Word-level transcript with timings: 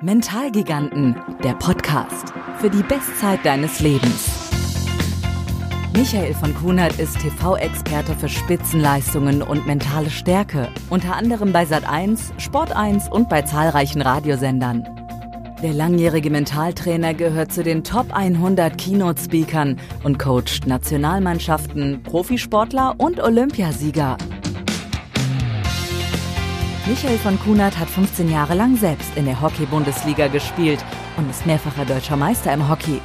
Mentalgiganten, 0.00 1.16
der 1.42 1.54
Podcast 1.54 2.32
für 2.60 2.70
die 2.70 2.84
Bestzeit 2.84 3.44
deines 3.44 3.80
Lebens. 3.80 4.48
Michael 5.92 6.34
von 6.34 6.54
Kunert 6.54 6.96
ist 7.00 7.18
TV-Experte 7.18 8.14
für 8.14 8.28
Spitzenleistungen 8.28 9.42
und 9.42 9.66
mentale 9.66 10.08
Stärke, 10.08 10.68
unter 10.88 11.16
anderem 11.16 11.52
bei 11.52 11.64
Sat1, 11.64 12.38
Sport1 12.38 13.10
und 13.10 13.28
bei 13.28 13.42
zahlreichen 13.42 14.00
Radiosendern. 14.00 14.86
Der 15.64 15.72
langjährige 15.72 16.30
Mentaltrainer 16.30 17.14
gehört 17.14 17.52
zu 17.52 17.64
den 17.64 17.82
Top 17.82 18.12
100 18.12 18.78
Keynote-Speakern 18.78 19.80
und 20.04 20.20
coacht 20.20 20.64
Nationalmannschaften, 20.68 22.04
Profisportler 22.04 22.94
und 22.98 23.18
Olympiasieger. 23.18 24.16
Michael 26.88 27.18
von 27.18 27.38
Kunert 27.38 27.78
hat 27.78 27.90
15 27.90 28.30
Jahre 28.30 28.54
lang 28.54 28.74
selbst 28.74 29.14
in 29.14 29.26
der 29.26 29.42
Hockey-Bundesliga 29.42 30.28
gespielt 30.28 30.82
und 31.18 31.28
ist 31.28 31.44
mehrfacher 31.44 31.84
deutscher 31.84 32.16
Meister 32.16 32.50
im 32.50 32.66
Hockey. 32.66 33.02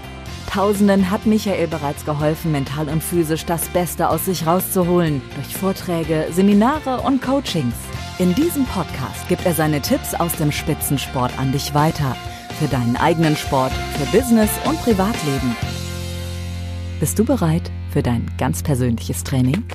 Tausenden 0.49 1.11
hat 1.11 1.25
Michael 1.25 1.67
bereits 1.67 2.05
geholfen, 2.05 2.53
mental 2.53 2.87
und 2.87 3.03
physisch 3.03 3.43
das 3.43 3.67
Beste 3.67 4.07
aus 4.07 4.23
sich 4.23 4.47
rauszuholen, 4.47 5.21
durch 5.35 5.57
Vorträge, 5.57 6.27
Seminare 6.31 7.01
und 7.01 7.21
Coachings. 7.21 7.75
In 8.19 8.33
diesem 8.35 8.65
Podcast 8.67 9.27
gibt 9.27 9.45
er 9.45 9.53
seine 9.53 9.81
Tipps 9.81 10.13
aus 10.13 10.31
dem 10.37 10.53
Spitzensport 10.53 11.37
an 11.37 11.51
dich 11.51 11.73
weiter. 11.73 12.15
Für 12.59 12.69
deinen 12.69 12.95
eigenen 12.95 13.35
Sport, 13.35 13.73
für 13.73 14.17
Business 14.17 14.51
und 14.63 14.81
Privatleben. 14.81 15.57
Bist 17.01 17.19
du 17.19 17.25
bereit 17.25 17.69
für 17.91 18.01
dein 18.01 18.31
ganz 18.37 18.63
persönliches 18.63 19.25
Training? 19.25 19.65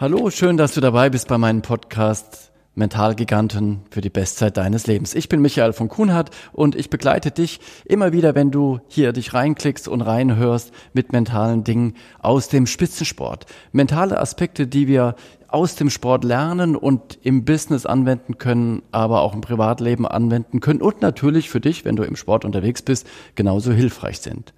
Hallo, 0.00 0.30
schön, 0.30 0.56
dass 0.56 0.72
du 0.72 0.80
dabei 0.80 1.10
bist 1.10 1.28
bei 1.28 1.36
meinem 1.36 1.60
Podcast 1.60 2.52
Mentalgiganten 2.74 3.82
für 3.90 4.00
die 4.00 4.08
Bestzeit 4.08 4.56
deines 4.56 4.86
Lebens. 4.86 5.14
Ich 5.14 5.28
bin 5.28 5.42
Michael 5.42 5.74
von 5.74 5.90
Kuhnhardt 5.90 6.30
und 6.52 6.74
ich 6.74 6.88
begleite 6.88 7.30
dich 7.30 7.60
immer 7.84 8.10
wieder, 8.10 8.34
wenn 8.34 8.50
du 8.50 8.80
hier 8.88 9.12
dich 9.12 9.34
reinklickst 9.34 9.88
und 9.88 10.00
reinhörst 10.00 10.72
mit 10.94 11.12
mentalen 11.12 11.64
Dingen 11.64 11.96
aus 12.18 12.48
dem 12.48 12.66
Spitzensport. 12.66 13.44
Mentale 13.72 14.18
Aspekte, 14.18 14.66
die 14.66 14.88
wir 14.88 15.16
aus 15.48 15.74
dem 15.74 15.90
Sport 15.90 16.24
lernen 16.24 16.76
und 16.76 17.18
im 17.22 17.44
Business 17.44 17.84
anwenden 17.84 18.38
können, 18.38 18.80
aber 18.92 19.20
auch 19.20 19.34
im 19.34 19.42
Privatleben 19.42 20.06
anwenden 20.06 20.60
können 20.60 20.80
und 20.80 21.02
natürlich 21.02 21.50
für 21.50 21.60
dich, 21.60 21.84
wenn 21.84 21.96
du 21.96 22.04
im 22.04 22.16
Sport 22.16 22.46
unterwegs 22.46 22.80
bist, 22.80 23.06
genauso 23.34 23.70
hilfreich 23.70 24.20
sind. 24.20 24.54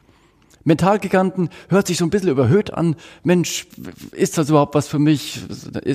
Mentalgiganten 0.64 1.48
hört 1.68 1.86
sich 1.86 1.98
so 1.98 2.04
ein 2.04 2.10
bisschen 2.10 2.30
überhöht 2.30 2.72
an. 2.72 2.96
Mensch, 3.24 3.66
ist 4.12 4.38
das 4.38 4.48
überhaupt 4.48 4.74
was 4.74 4.88
für 4.88 4.98
mich? 4.98 5.40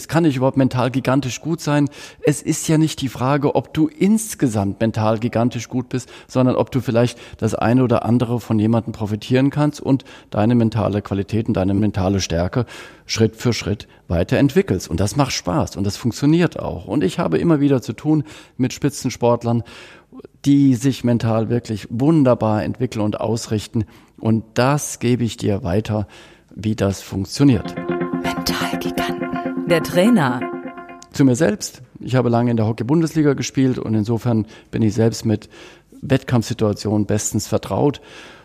Kann 0.07 0.25
ich 0.25 0.35
überhaupt 0.35 0.57
mental 0.57 0.91
gigantisch 0.91 1.41
gut 1.41 1.61
sein? 1.61 1.89
Es 2.23 2.41
ist 2.41 2.67
ja 2.67 2.77
nicht 2.77 3.01
die 3.01 3.09
Frage, 3.09 3.55
ob 3.55 3.73
du 3.73 3.87
insgesamt 3.87 4.79
mental 4.79 5.19
gigantisch 5.19 5.69
gut 5.69 5.89
bist, 5.89 6.09
sondern 6.27 6.55
ob 6.55 6.71
du 6.71 6.81
vielleicht 6.81 7.17
das 7.37 7.55
eine 7.55 7.83
oder 7.83 8.05
andere 8.05 8.39
von 8.39 8.59
jemandem 8.59 8.93
profitieren 8.93 9.49
kannst 9.49 9.81
und 9.81 10.03
deine 10.29 10.55
mentale 10.55 11.01
Qualität 11.01 11.47
und 11.47 11.55
deine 11.55 11.73
mentale 11.73 12.19
Stärke 12.19 12.65
Schritt 13.05 13.37
für 13.37 13.53
Schritt 13.53 13.87
weiterentwickelst. 14.09 14.89
Und 14.89 14.99
das 14.99 15.15
macht 15.15 15.31
Spaß 15.31 15.77
und 15.77 15.85
das 15.85 15.97
funktioniert 15.97 16.59
auch. 16.59 16.85
Und 16.85 17.03
ich 17.03 17.19
habe 17.19 17.37
immer 17.37 17.59
wieder 17.59 17.81
zu 17.81 17.93
tun 17.93 18.23
mit 18.57 18.73
Spitzensportlern, 18.73 19.63
die 20.45 20.75
sich 20.75 21.03
mental 21.03 21.49
wirklich 21.49 21.87
wunderbar 21.89 22.63
entwickeln 22.63 23.01
und 23.01 23.19
ausrichten 23.19 23.85
und 24.19 24.43
das 24.55 24.99
gebe 24.99 25.23
ich 25.23 25.37
dir 25.37 25.63
weiter, 25.63 26.07
wie 26.55 26.75
das 26.75 27.01
funktioniert. 27.01 27.75
Mentalgiganten. 28.23 29.67
Der 29.67 29.83
Trainer. 29.83 30.41
Zu 31.11 31.25
mir 31.25 31.35
selbst. 31.35 31.81
Ich 31.99 32.15
habe 32.15 32.29
lange 32.29 32.51
in 32.51 32.57
der 32.57 32.67
Hockey-Bundesliga 32.67 33.33
gespielt 33.33 33.79
und 33.79 33.93
insofern 33.93 34.45
bin 34.71 34.81
ich 34.81 34.93
selbst 34.93 35.25
mit 35.25 35.49
Wettkampfsituationen 36.01 37.05
bestens 37.05 37.47
vertraut 37.47 38.01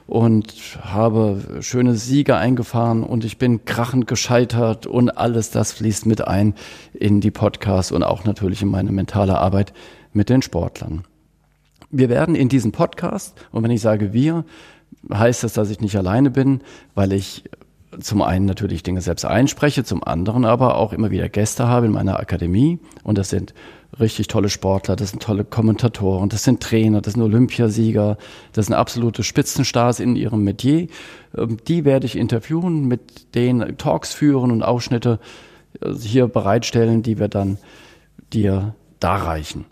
und 0.07 0.79
habe 0.83 1.61
schöne 1.61 1.95
Siege 1.95 2.37
eingefahren 2.37 3.03
und 3.03 3.25
ich 3.25 3.39
bin 3.39 3.65
krachend 3.65 4.07
gescheitert 4.07 4.87
und 4.87 5.11
alles 5.11 5.51
das 5.51 5.73
fließt 5.73 6.07
mit 6.07 6.27
ein 6.27 6.55
in 6.93 7.21
die 7.21 7.31
Podcasts 7.31 7.93
und 7.93 8.03
auch 8.03 8.25
natürlich 8.25 8.63
in 8.63 8.69
meine 8.69 8.93
mentale 8.93 9.39
Arbeit 9.39 9.73
mit 10.13 10.29
den 10.29 10.43
Sportlern. 10.43 11.05
Wir 11.93 12.09
werden 12.09 12.35
in 12.35 12.49
diesem 12.49 12.73
Podcast, 12.73 13.35
und 13.53 13.63
wenn 13.63 13.71
ich 13.71 13.81
sage 13.81 14.13
wir, 14.13 14.45
heißt 15.13 15.45
das, 15.45 15.53
dass 15.53 15.71
ich 15.71 15.81
nicht 15.81 15.97
alleine 15.97 16.31
bin, 16.31 16.63
weil 16.95 17.13
ich 17.13 17.45
zum 18.01 18.23
einen 18.23 18.47
natürlich 18.47 18.83
Dinge 18.83 19.03
selbst 19.03 19.25
einspreche, 19.25 19.85
zum 19.85 20.03
anderen 20.03 20.45
aber 20.45 20.77
auch 20.77 20.93
immer 20.93 21.11
wieder 21.11 21.29
Gäste 21.29 21.69
habe 21.69 21.87
in 21.87 21.93
meiner 21.93 22.19
Akademie. 22.19 22.79
Und 23.03 23.19
das 23.19 23.29
sind 23.29 23.53
richtig 24.01 24.29
tolle 24.29 24.49
Sportler, 24.49 24.97
das 24.97 25.11
sind 25.11 25.23
tolle 25.23 25.45
Kommentatoren, 25.45 26.31
das 26.31 26.45
sind 26.45 26.63
Trainer, 26.63 27.03
das 27.03 27.13
sind 27.13 27.23
Olympiasieger, 27.23 28.17
das 28.53 28.67
sind 28.67 28.75
absolute 28.75 29.23
Spitzenstars 29.23 30.01
in 30.01 30.17
ihrem 30.17 30.43
Metier. 30.45 30.89
Ähm, 31.37 31.59
die 31.69 31.85
werde 31.85 32.07
ich 32.07 32.17
interviewen, 32.17 32.89
mit 32.89 33.35
denen 33.35 33.77
Talks 33.77 34.15
führen 34.15 34.51
und 34.51 34.63
Ausschnitte 34.63 35.19
äh, 35.81 35.93
hier 35.93 36.29
bereitstellen, 36.29 37.03
die 37.03 37.19
wir 37.19 37.29
dann 37.29 37.59
dir 38.33 38.75
darreichen. 39.01 39.67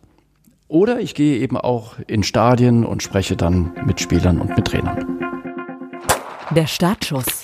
Oder 0.70 1.00
ich 1.00 1.16
gehe 1.16 1.38
eben 1.38 1.56
auch 1.56 1.96
in 2.06 2.22
Stadien 2.22 2.86
und 2.86 3.02
spreche 3.02 3.36
dann 3.36 3.72
mit 3.86 4.00
Spielern 4.00 4.40
und 4.40 4.56
mit 4.56 4.68
Trainern. 4.68 5.18
Der 6.54 6.68
Startschuss. 6.68 7.42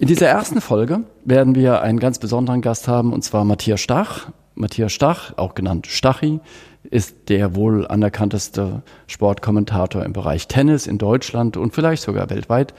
In 0.00 0.08
dieser 0.08 0.26
ersten 0.26 0.60
Folge 0.60 1.02
werden 1.24 1.54
wir 1.54 1.80
einen 1.80 2.00
ganz 2.00 2.18
besonderen 2.18 2.60
Gast 2.60 2.88
haben, 2.88 3.12
und 3.12 3.22
zwar 3.22 3.44
Matthias 3.44 3.80
Stach. 3.80 4.30
Matthias 4.56 4.90
Stach, 4.90 5.32
auch 5.36 5.54
genannt 5.54 5.86
Stachi, 5.86 6.40
ist 6.82 7.28
der 7.28 7.54
wohl 7.54 7.86
anerkannteste 7.86 8.82
Sportkommentator 9.06 10.04
im 10.04 10.12
Bereich 10.12 10.48
Tennis 10.48 10.88
in 10.88 10.98
Deutschland 10.98 11.56
und 11.56 11.72
vielleicht 11.72 12.02
sogar 12.02 12.30
weltweit. 12.30 12.74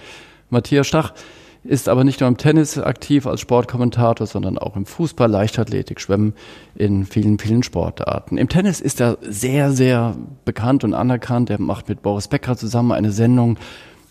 Matthias 0.50 0.86
Stach 0.86 1.14
ist 1.64 1.90
aber 1.90 2.04
nicht 2.04 2.20
nur 2.20 2.28
im 2.28 2.38
Tennis 2.38 2.78
aktiv 2.78 3.28
als 3.28 3.42
Sportkommentator, 3.42 4.26
sondern 4.26 4.58
auch 4.58 4.76
im 4.76 4.86
Fußball, 4.86 5.30
Leichtathletik, 5.30 6.02
Schwimmen 6.02 6.34
in 6.76 7.06
vielen, 7.06 7.38
vielen 7.38 7.64
Sportarten. 7.64 8.38
Im 8.38 8.50
Tennis 8.50 8.82
ist 8.82 9.00
er 9.00 9.18
sehr, 9.22 9.72
sehr 9.72 10.16
bekannt 10.44 10.84
und 10.84 10.94
anerkannt. 10.94 11.50
Er 11.50 11.62
macht 11.62 11.88
mit 11.88 12.02
Boris 12.02 12.28
Becker 12.28 12.58
zusammen 12.58 12.92
eine 12.92 13.12
Sendung 13.12 13.58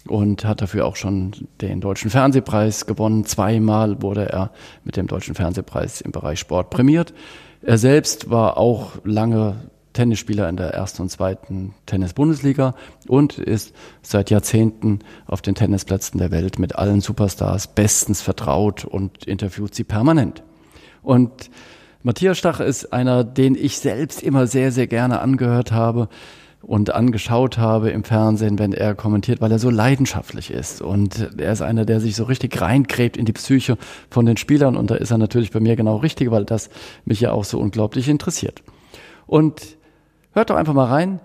und 0.06 0.44
hat 0.44 0.62
dafür 0.62 0.86
auch 0.86 0.96
schon 0.96 1.32
den 1.60 1.80
Deutschen 1.80 2.10
Fernsehpreis 2.10 2.86
gewonnen. 2.86 3.24
Zweimal 3.24 4.00
wurde 4.00 4.28
er 4.30 4.50
mit 4.84 4.96
dem 4.96 5.08
Deutschen 5.08 5.34
Fernsehpreis 5.34 6.00
im 6.00 6.12
Bereich 6.12 6.38
Sport 6.38 6.70
prämiert. 6.70 7.12
Er 7.62 7.78
selbst 7.78 8.30
war 8.30 8.56
auch 8.56 8.92
lange 9.04 9.56
Tennisspieler 9.92 10.48
in 10.48 10.56
der 10.56 10.72
ersten 10.72 11.02
und 11.02 11.10
zweiten 11.10 11.74
Tennis-Bundesliga 11.86 12.74
und 13.08 13.38
ist 13.38 13.74
seit 14.02 14.30
Jahrzehnten 14.30 15.00
auf 15.26 15.42
den 15.42 15.54
Tennisplätzen 15.54 16.18
der 16.18 16.30
Welt 16.30 16.58
mit 16.58 16.76
allen 16.76 17.00
Superstars 17.00 17.68
bestens 17.68 18.22
vertraut 18.22 18.84
und 18.84 19.24
interviewt 19.24 19.74
sie 19.74 19.84
permanent. 19.84 20.42
Und 21.02 21.50
Matthias 22.02 22.38
Stach 22.38 22.60
ist 22.60 22.92
einer, 22.92 23.24
den 23.24 23.54
ich 23.54 23.78
selbst 23.78 24.22
immer 24.22 24.46
sehr, 24.46 24.72
sehr 24.72 24.86
gerne 24.86 25.20
angehört 25.20 25.72
habe 25.72 26.08
und 26.62 26.94
angeschaut 26.94 27.58
habe 27.58 27.90
im 27.90 28.04
Fernsehen, 28.04 28.58
wenn 28.58 28.72
er 28.72 28.94
kommentiert, 28.94 29.40
weil 29.40 29.50
er 29.50 29.58
so 29.58 29.70
leidenschaftlich 29.70 30.50
ist. 30.50 30.82
Und 30.82 31.30
er 31.38 31.52
ist 31.52 31.62
einer, 31.62 31.84
der 31.84 32.00
sich 32.00 32.16
so 32.16 32.24
richtig 32.24 32.60
reingräbt 32.60 33.16
in 33.16 33.24
die 33.24 33.32
Psyche 33.32 33.78
von 34.10 34.26
den 34.26 34.36
Spielern. 34.36 34.76
Und 34.76 34.90
da 34.90 34.94
ist 34.94 35.10
er 35.10 35.18
natürlich 35.18 35.50
bei 35.50 35.60
mir 35.60 35.76
genau 35.76 35.96
richtig, 35.96 36.30
weil 36.30 36.44
das 36.44 36.70
mich 37.04 37.20
ja 37.20 37.32
auch 37.32 37.44
so 37.44 37.58
unglaublich 37.58 38.08
interessiert. 38.08 38.62
Und 39.26 39.78
Hört 40.32 40.50
doch 40.50 40.56
einfach 40.56 40.74
mal 40.74 40.86
rein, 40.86 41.20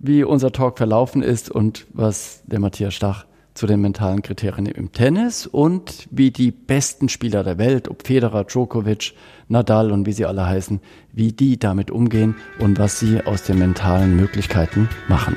wie 0.00 0.24
unser 0.24 0.50
Talk 0.50 0.76
verlaufen 0.76 1.22
ist 1.22 1.52
und 1.52 1.86
was 1.92 2.42
der 2.46 2.58
Matthias 2.58 2.92
Stach 2.92 3.26
zu 3.54 3.68
den 3.68 3.80
mentalen 3.80 4.22
Kriterien 4.22 4.66
im 4.66 4.90
Tennis 4.90 5.46
und 5.46 6.08
wie 6.10 6.32
die 6.32 6.50
besten 6.50 7.08
Spieler 7.08 7.44
der 7.44 7.58
Welt, 7.58 7.88
ob 7.88 8.04
Federer, 8.04 8.42
Djokovic, 8.42 9.14
Nadal 9.46 9.92
und 9.92 10.04
wie 10.06 10.12
sie 10.12 10.26
alle 10.26 10.44
heißen, 10.46 10.80
wie 11.12 11.30
die 11.30 11.60
damit 11.60 11.92
umgehen 11.92 12.34
und 12.58 12.76
was 12.80 12.98
sie 12.98 13.24
aus 13.24 13.44
den 13.44 13.60
mentalen 13.60 14.16
Möglichkeiten 14.16 14.88
machen. 15.06 15.36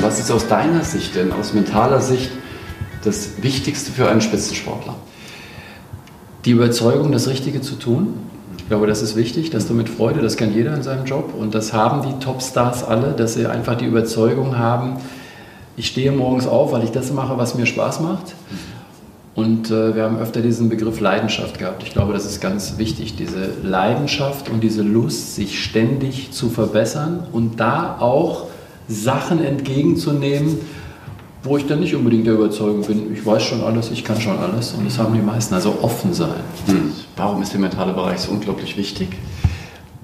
Was 0.00 0.18
ist 0.18 0.30
aus 0.30 0.48
deiner 0.48 0.82
Sicht 0.82 1.14
denn, 1.14 1.30
aus 1.30 1.52
mentaler 1.52 2.00
Sicht, 2.00 2.30
das 3.04 3.42
Wichtigste 3.42 3.92
für 3.92 4.08
einen 4.08 4.22
Spitzensportler? 4.22 4.96
Die 6.46 6.52
Überzeugung, 6.52 7.12
das 7.12 7.28
Richtige 7.28 7.60
zu 7.60 7.74
tun, 7.74 8.14
glaube, 8.70 8.86
das 8.86 9.02
ist 9.02 9.16
wichtig, 9.16 9.50
dass 9.50 9.66
du 9.66 9.74
mit 9.74 9.88
Freude, 9.88 10.20
das 10.20 10.36
kann 10.36 10.54
jeder 10.54 10.72
in 10.72 10.84
seinem 10.84 11.04
Job 11.04 11.34
und 11.36 11.56
das 11.56 11.72
haben 11.72 12.08
die 12.08 12.24
Topstars 12.24 12.84
alle, 12.84 13.14
dass 13.14 13.34
sie 13.34 13.46
einfach 13.46 13.76
die 13.76 13.84
Überzeugung 13.84 14.58
haben, 14.58 14.98
ich 15.76 15.88
stehe 15.88 16.12
morgens 16.12 16.46
auf, 16.46 16.70
weil 16.70 16.84
ich 16.84 16.92
das 16.92 17.12
mache, 17.12 17.36
was 17.36 17.56
mir 17.56 17.66
Spaß 17.66 17.98
macht. 18.00 18.34
Und 19.34 19.72
äh, 19.72 19.94
wir 19.96 20.04
haben 20.04 20.18
öfter 20.18 20.40
diesen 20.40 20.68
Begriff 20.68 21.00
Leidenschaft 21.00 21.58
gehabt. 21.58 21.82
Ich 21.82 21.92
glaube, 21.92 22.12
das 22.12 22.24
ist 22.26 22.40
ganz 22.40 22.78
wichtig, 22.78 23.16
diese 23.16 23.50
Leidenschaft 23.64 24.50
und 24.50 24.60
diese 24.60 24.82
Lust, 24.82 25.34
sich 25.34 25.64
ständig 25.64 26.30
zu 26.30 26.48
verbessern 26.48 27.26
und 27.32 27.58
da 27.58 27.96
auch 27.98 28.46
Sachen 28.86 29.44
entgegenzunehmen, 29.44 30.58
wo 31.42 31.56
ich 31.56 31.66
dann 31.66 31.80
nicht 31.80 31.94
unbedingt 31.94 32.26
der 32.26 32.34
Überzeugung 32.34 32.82
bin, 32.82 33.12
ich 33.14 33.24
weiß 33.24 33.42
schon 33.42 33.62
alles, 33.62 33.90
ich 33.90 34.04
kann 34.04 34.20
schon 34.20 34.38
alles. 34.38 34.72
Und 34.72 34.84
das 34.86 34.98
haben 34.98 35.14
die 35.14 35.20
meisten. 35.20 35.54
Also 35.54 35.74
offen 35.80 36.12
sein. 36.12 36.40
Hm. 36.66 36.92
Warum 37.16 37.42
ist 37.42 37.52
der 37.52 37.60
mentale 37.60 37.92
Bereich 37.92 38.20
so 38.20 38.32
unglaublich 38.32 38.76
wichtig? 38.76 39.08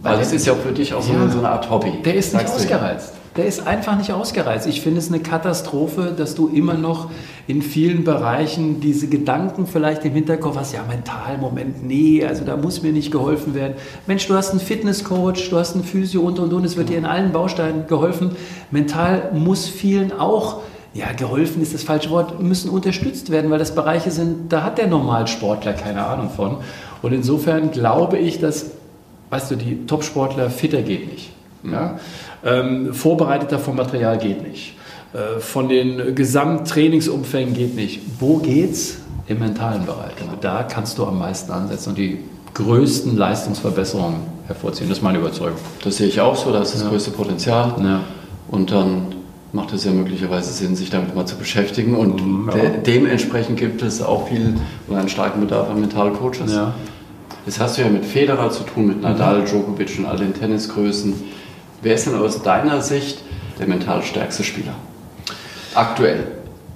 Weil 0.02 0.18
das 0.18 0.32
ist 0.32 0.46
ja 0.46 0.54
für 0.54 0.72
dich 0.72 0.94
auch 0.94 1.02
so, 1.02 1.12
Ja. 1.12 1.28
so 1.28 1.38
eine 1.38 1.48
Art 1.50 1.68
Hobby. 1.70 1.92
Der 2.04 2.14
ist 2.14 2.32
nicht 2.32 2.48
ausgereizt. 2.48 3.12
Der 3.36 3.44
ist 3.44 3.66
einfach 3.66 3.98
nicht 3.98 4.12
ausgereizt. 4.12 4.66
Ich 4.66 4.80
finde 4.80 4.98
es 4.98 5.08
eine 5.08 5.20
Katastrophe, 5.20 6.14
dass 6.16 6.34
du 6.34 6.48
immer 6.48 6.72
noch 6.74 7.10
in 7.46 7.60
vielen 7.60 8.02
Bereichen 8.02 8.80
diese 8.80 9.08
Gedanken 9.08 9.66
vielleicht 9.66 10.06
im 10.06 10.12
Hinterkopf 10.14 10.56
hast, 10.56 10.72
ja, 10.72 10.80
mental, 10.88 11.36
Moment, 11.38 11.86
nee, 11.86 12.24
also 12.24 12.44
da 12.44 12.56
muss 12.56 12.82
mir 12.82 12.92
nicht 12.92 13.10
geholfen 13.12 13.54
werden. 13.54 13.74
Mensch, 14.06 14.26
du 14.26 14.34
hast 14.34 14.52
einen 14.52 14.60
Fitnesscoach, 14.60 15.50
du 15.50 15.56
hast 15.58 15.74
einen 15.74 15.84
Physio 15.84 16.22
und 16.22 16.38
und 16.38 16.52
und, 16.52 16.64
es 16.64 16.78
wird 16.78 16.88
dir 16.88 16.96
in 16.96 17.04
allen 17.04 17.32
Bausteinen 17.32 17.86
geholfen. 17.86 18.34
Mental 18.70 19.30
muss 19.34 19.68
vielen 19.68 20.12
auch 20.18 20.60
ja, 20.96 21.12
geholfen 21.12 21.60
ist 21.62 21.75
das 21.75 21.82
falsche 21.82 22.10
Wort, 22.10 22.40
müssen 22.40 22.70
unterstützt 22.70 23.31
werden, 23.31 23.50
weil 23.50 23.58
das 23.58 23.75
Bereiche 23.75 24.10
sind, 24.10 24.52
da 24.52 24.62
hat 24.62 24.78
der 24.78 24.87
Normalsportler 24.87 25.75
keine 25.75 26.04
Ahnung 26.06 26.31
von. 26.31 26.56
Und 27.02 27.12
insofern 27.12 27.70
glaube 27.70 28.16
ich, 28.19 28.40
dass, 28.40 28.66
weißt 29.31 29.50
du, 29.50 29.56
die 29.56 29.87
Topsportler 29.87 30.48
fitter 30.50 30.82
geht 30.82 31.12
nicht. 31.12 31.31
Ja? 31.70 31.98
Ähm, 32.44 32.94
vorbereiteter 32.94 33.58
vom 33.58 33.76
Material 33.76 34.19
geht 34.19 34.46
nicht. 34.46 34.75
Äh, 35.12 35.40
von 35.40 35.69
den 35.69 36.14
Gesamttrainingsumfängen 36.14 37.54
geht 37.54 37.75
nicht. 37.75 38.00
Wo 38.19 38.38
geht's? 38.38 38.99
Im 39.28 39.40
mentalen 39.40 39.84
Bereich. 39.84 40.12
Und 40.31 40.44
da 40.44 40.62
kannst 40.62 40.99
du 40.99 41.04
am 41.04 41.19
meisten 41.19 41.50
ansetzen 41.50 41.88
und 41.90 41.99
die 41.99 42.20
größten 42.54 43.16
Leistungsverbesserungen 43.16 44.20
hervorziehen. 44.46 44.88
Das 44.88 44.99
ist 44.99 45.02
meine 45.02 45.19
Überzeugung. 45.19 45.58
Das 45.82 45.96
sehe 45.96 46.06
ich 46.06 46.20
auch 46.20 46.37
so, 46.37 46.52
da 46.52 46.62
ist 46.62 46.75
das 46.75 46.82
Ja. 46.82 46.88
größte 46.90 47.10
Potenzial. 47.10 47.75
Ja. 47.82 48.00
Und 48.49 48.70
dann 48.70 49.15
macht 49.52 49.72
es 49.72 49.84
ja 49.84 49.93
möglicherweise 49.93 50.52
Sinn, 50.52 50.76
sich 50.76 50.90
damit 50.90 51.14
mal 51.14 51.26
zu 51.26 51.37
beschäftigen. 51.37 51.94
Und 51.96 52.25
Mhm, 52.25 52.50
ja. 52.50 52.54
de 52.56 52.82
dementsprechend 52.84 53.58
gibt 53.58 53.82
es 53.82 54.02
auch 54.02 54.28
viel 54.28 54.54
oder 54.88 54.98
einen 55.00 55.08
starken 55.08 55.40
Bedarf 55.40 55.70
an 55.70 55.81
Mentalcoaches. 55.81 56.52
Ja. 56.54 56.75
Jetzt 57.46 57.60
hast 57.60 57.78
du 57.78 57.82
ja 57.82 57.88
mit 57.88 58.04
Federer 58.04 58.50
zu 58.50 58.64
tun, 58.64 58.87
mit 58.88 59.02
Nadal, 59.02 59.44
Djokovic 59.44 59.98
und 59.98 60.06
all 60.06 60.16
den 60.19 60.34
Tennisgrößen. 60.34 61.14
Wer 61.81 61.94
ist 61.94 62.06
denn 62.06 62.16
aus 62.16 62.43
deiner 62.43 62.82
Sicht 62.82 63.19
der 63.58 63.69
mental 63.69 64.02
stärkste 64.02 64.43
Spieler? 64.43 64.72
Aktuell. 65.75 66.26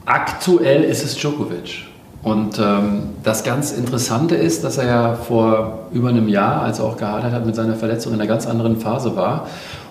Aktuell 0.06 0.84
ist 0.84 1.04
es 1.04 1.16
Djokovic. 1.16 1.86
Und 2.22 2.58
ähm, 2.58 3.10
das 3.22 3.44
ganz 3.44 3.72
Interessante 3.72 4.34
ist, 4.34 4.62
dass 4.62 4.76
er 4.76 4.86
ja 4.86 5.14
vor 5.14 5.88
über 5.92 6.10
einem 6.10 6.28
Jahr, 6.28 6.62
als 6.62 6.78
er 6.78 6.84
auch 6.84 6.98
gehadert 6.98 7.32
hat 7.32 7.46
mit 7.46 7.54
seiner 7.54 7.74
Verletzung, 7.74 8.12
in 8.12 8.20
einer 8.20 8.28
ganz 8.28 8.46
anderen 8.46 8.76
Phase 8.78 9.16
war. 9.16 9.46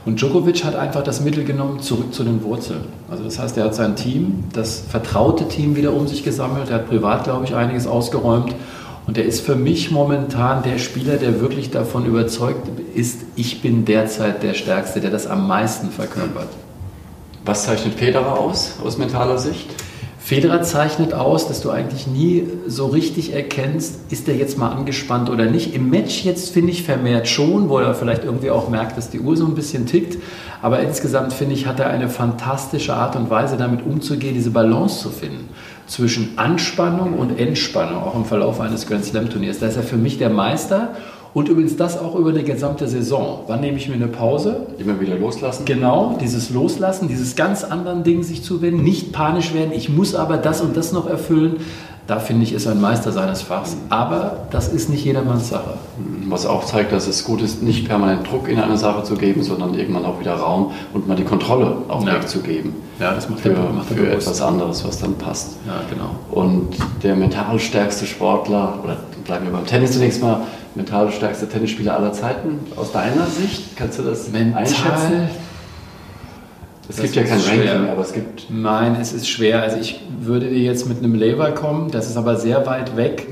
Und 0.05 0.21
Djokovic 0.21 0.63
hat 0.63 0.75
einfach 0.75 1.03
das 1.03 1.21
Mittel 1.21 1.43
genommen, 1.43 1.81
zurück 1.81 2.13
zu 2.13 2.23
den 2.23 2.43
Wurzeln. 2.43 2.85
Also 3.11 3.23
das 3.23 3.37
heißt, 3.37 3.57
er 3.57 3.65
hat 3.65 3.75
sein 3.75 3.95
Team, 3.95 4.45
das 4.53 4.79
vertraute 4.79 5.47
Team 5.47 5.75
wieder 5.75 5.93
um 5.93 6.07
sich 6.07 6.23
gesammelt. 6.23 6.69
Er 6.69 6.75
hat 6.75 6.89
privat, 6.89 7.25
glaube 7.25 7.45
ich, 7.45 7.53
einiges 7.53 7.85
ausgeräumt. 7.85 8.55
Und 9.07 9.17
er 9.17 9.25
ist 9.25 9.41
für 9.41 9.55
mich 9.55 9.91
momentan 9.91 10.63
der 10.63 10.77
Spieler, 10.77 11.17
der 11.17 11.41
wirklich 11.41 11.71
davon 11.71 12.05
überzeugt 12.05 12.67
ist, 12.93 13.21
ich 13.35 13.61
bin 13.61 13.83
derzeit 13.83 14.43
der 14.43 14.53
Stärkste, 14.53 15.01
der 15.01 15.09
das 15.09 15.27
am 15.27 15.47
meisten 15.47 15.89
verkörpert. 15.89 16.49
Was 17.43 17.63
zeichnet 17.63 17.95
Federer 17.95 18.39
aus, 18.39 18.75
aus 18.83 18.97
mentaler 18.97 19.37
Sicht? 19.37 19.67
Federer 20.29 20.61
zeichnet 20.61 21.15
aus, 21.15 21.47
dass 21.47 21.59
du 21.61 21.71
eigentlich 21.71 22.05
nie 22.05 22.47
so 22.67 22.85
richtig 22.85 23.33
erkennst, 23.33 24.11
ist 24.11 24.27
der 24.27 24.35
jetzt 24.35 24.59
mal 24.59 24.69
angespannt 24.69 25.27
oder 25.27 25.45
nicht. 25.45 25.73
Im 25.73 25.89
Match 25.89 26.23
jetzt 26.23 26.53
finde 26.53 26.71
ich 26.71 26.83
vermehrt 26.83 27.27
schon, 27.27 27.67
wo 27.67 27.79
er 27.79 27.95
vielleicht 27.95 28.25
irgendwie 28.25 28.51
auch 28.51 28.69
merkt, 28.69 28.95
dass 28.95 29.09
die 29.09 29.21
Uhr 29.21 29.35
so 29.35 29.47
ein 29.47 29.55
bisschen 29.55 29.87
tickt. 29.87 30.19
Aber 30.61 30.81
insgesamt 30.81 31.33
finde 31.33 31.55
ich, 31.55 31.65
hat 31.65 31.79
er 31.79 31.89
eine 31.89 32.09
fantastische 32.09 32.93
Art 32.93 33.15
und 33.15 33.31
Weise, 33.31 33.57
damit 33.57 33.83
umzugehen, 33.83 34.35
diese 34.35 34.51
Balance 34.51 35.01
zu 35.01 35.09
finden 35.09 35.49
zwischen 35.87 36.37
Anspannung 36.37 37.17
und 37.17 37.39
Entspannung, 37.39 38.03
auch 38.03 38.13
im 38.13 38.25
Verlauf 38.25 38.61
eines 38.61 38.85
Grand 38.85 39.05
Slam 39.05 39.31
Turniers. 39.31 39.57
Da 39.57 39.65
ist 39.65 39.77
er 39.77 39.81
für 39.81 39.97
mich 39.97 40.19
der 40.19 40.29
Meister 40.29 40.89
und 41.39 41.47
übrigens 41.47 41.77
das 41.77 41.97
auch 41.97 42.15
über 42.15 42.31
eine 42.31 42.43
gesamte 42.43 42.85
Saison. 42.89 43.39
Wann 43.47 43.61
nehme 43.61 43.77
ich 43.77 43.87
mir 43.87 43.95
eine 43.95 44.07
Pause? 44.07 44.67
Immer 44.77 44.99
wieder 44.99 45.15
loslassen? 45.15 45.63
Genau, 45.63 46.17
dieses 46.19 46.49
Loslassen, 46.49 47.07
dieses 47.07 47.37
ganz 47.37 47.63
anderen 47.63 48.03
Ding 48.03 48.23
sich 48.23 48.43
zuwenden, 48.43 48.83
nicht 48.83 49.13
panisch 49.13 49.53
werden, 49.53 49.71
ich 49.73 49.87
muss 49.87 50.15
aber 50.15 50.35
das 50.35 50.59
und 50.59 50.75
das 50.75 50.91
noch 50.91 51.07
erfüllen. 51.09 51.57
Da 52.07 52.19
finde 52.19 52.43
ich, 52.43 52.53
ist 52.53 52.67
ein 52.67 52.81
Meister 52.81 53.11
seines 53.11 53.43
Fachs. 53.43 53.77
Aber 53.89 54.47
das 54.49 54.67
ist 54.67 54.89
nicht 54.89 55.05
jedermanns 55.05 55.49
Sache. 55.49 55.75
Was 56.27 56.47
auch 56.47 56.65
zeigt, 56.65 56.91
dass 56.91 57.07
es 57.07 57.23
gut 57.23 57.39
ist, 57.39 57.61
nicht 57.61 57.87
permanent 57.87 58.29
Druck 58.29 58.49
in 58.49 58.59
eine 58.59 58.77
Sache 58.77 59.03
zu 59.03 59.13
geben, 59.15 59.43
sondern 59.43 59.75
irgendwann 59.75 60.05
auch 60.05 60.19
wieder 60.19 60.33
Raum 60.33 60.71
und 60.93 61.07
mal 61.07 61.15
die 61.15 61.23
Kontrolle 61.23 61.71
auch 61.87 62.03
Ja. 62.05 62.15
wegzugeben. 62.15 62.73
Ja, 62.99 63.13
das 63.13 63.29
macht 63.29 63.41
Für, 63.41 63.53
er, 63.53 63.71
macht 63.71 63.89
für 63.89 64.09
etwas 64.11 64.41
anderes, 64.41 64.83
was 64.85 64.99
dann 64.99 65.13
passt. 65.13 65.51
Ja, 65.67 65.81
genau. 65.89 66.09
Und 66.31 66.69
der 67.03 67.15
mental 67.15 67.59
stärkste 67.59 68.07
Sportler, 68.07 68.79
oder 68.83 68.97
bleiben 69.23 69.45
wir 69.45 69.51
beim 69.53 69.67
Tennis 69.67 69.91
zunächst 69.91 70.21
mal, 70.23 70.41
mental 70.79 71.11
stärkste 71.11 71.47
Tennisspieler 71.49 71.97
aller 71.97 72.13
Zeiten, 72.13 72.59
aus 72.77 72.93
deiner 72.93 73.25
Sicht, 73.25 73.75
kannst 73.75 73.99
du 73.99 74.03
das 74.03 74.33
einschätzen? 74.33 75.29
Es 76.87 76.95
Das 76.95 77.03
gibt 77.03 77.15
ja 77.15 77.23
kein 77.23 77.39
schwer. 77.39 77.75
Ranking, 77.75 77.89
aber 77.91 78.01
es 78.01 78.13
gibt 78.13 78.47
Nein, 78.49 78.95
es 78.99 79.11
ist 79.11 79.27
schwer. 79.27 79.61
Also 79.61 79.77
ich 79.77 79.99
würde 80.21 80.49
dir 80.49 80.59
jetzt 80.59 80.87
mit 80.87 80.99
einem 80.99 81.15
Lever 81.15 81.51
kommen, 81.51 81.91
das 81.91 82.09
ist 82.09 82.17
aber 82.17 82.37
sehr 82.37 82.65
weit 82.65 82.95
weg. 82.95 83.27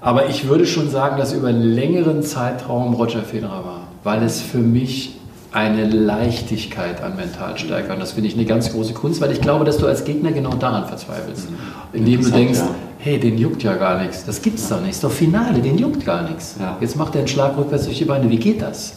Aber 0.00 0.28
ich 0.28 0.48
würde 0.48 0.66
schon 0.66 0.90
sagen, 0.90 1.16
dass 1.16 1.32
über 1.32 1.48
einen 1.48 1.62
längeren 1.62 2.22
Zeitraum 2.24 2.94
Roger 2.94 3.22
Federer 3.22 3.64
war, 3.64 3.86
weil 4.02 4.22
es 4.24 4.40
für 4.40 4.58
mich 4.58 5.16
eine 5.52 5.86
Leichtigkeit 5.86 7.02
an 7.02 7.14
Mentalstärke 7.14 7.92
und 7.92 8.00
das 8.00 8.12
finde 8.12 8.28
ich 8.28 8.34
eine 8.34 8.46
ganz 8.46 8.72
große 8.72 8.94
Kunst, 8.94 9.20
weil 9.20 9.30
ich 9.30 9.40
glaube, 9.40 9.64
dass 9.64 9.78
du 9.78 9.86
als 9.86 10.04
Gegner 10.04 10.32
genau 10.32 10.54
daran 10.54 10.86
verzweifelst, 10.86 11.48
indem 11.92 12.22
du 12.22 12.30
denkst, 12.30 12.58
ja. 12.58 12.74
Hey, 13.02 13.18
den 13.18 13.36
juckt 13.36 13.62
ja 13.64 13.74
gar 13.74 14.00
nichts, 14.00 14.24
das 14.24 14.40
gibt's 14.40 14.68
doch 14.68 14.80
nicht, 14.80 14.90
ist 14.90 15.02
doch 15.04 15.10
Finale, 15.10 15.60
den 15.60 15.76
juckt 15.76 16.06
gar 16.06 16.22
nichts. 16.22 16.54
Ja. 16.60 16.76
Jetzt 16.80 16.96
macht 16.96 17.14
er 17.14 17.18
einen 17.20 17.28
Schlag 17.28 17.56
rückwärts 17.58 17.84
durch 17.86 17.98
die 17.98 18.04
Beine, 18.04 18.30
wie 18.30 18.36
geht 18.36 18.62
das? 18.62 18.94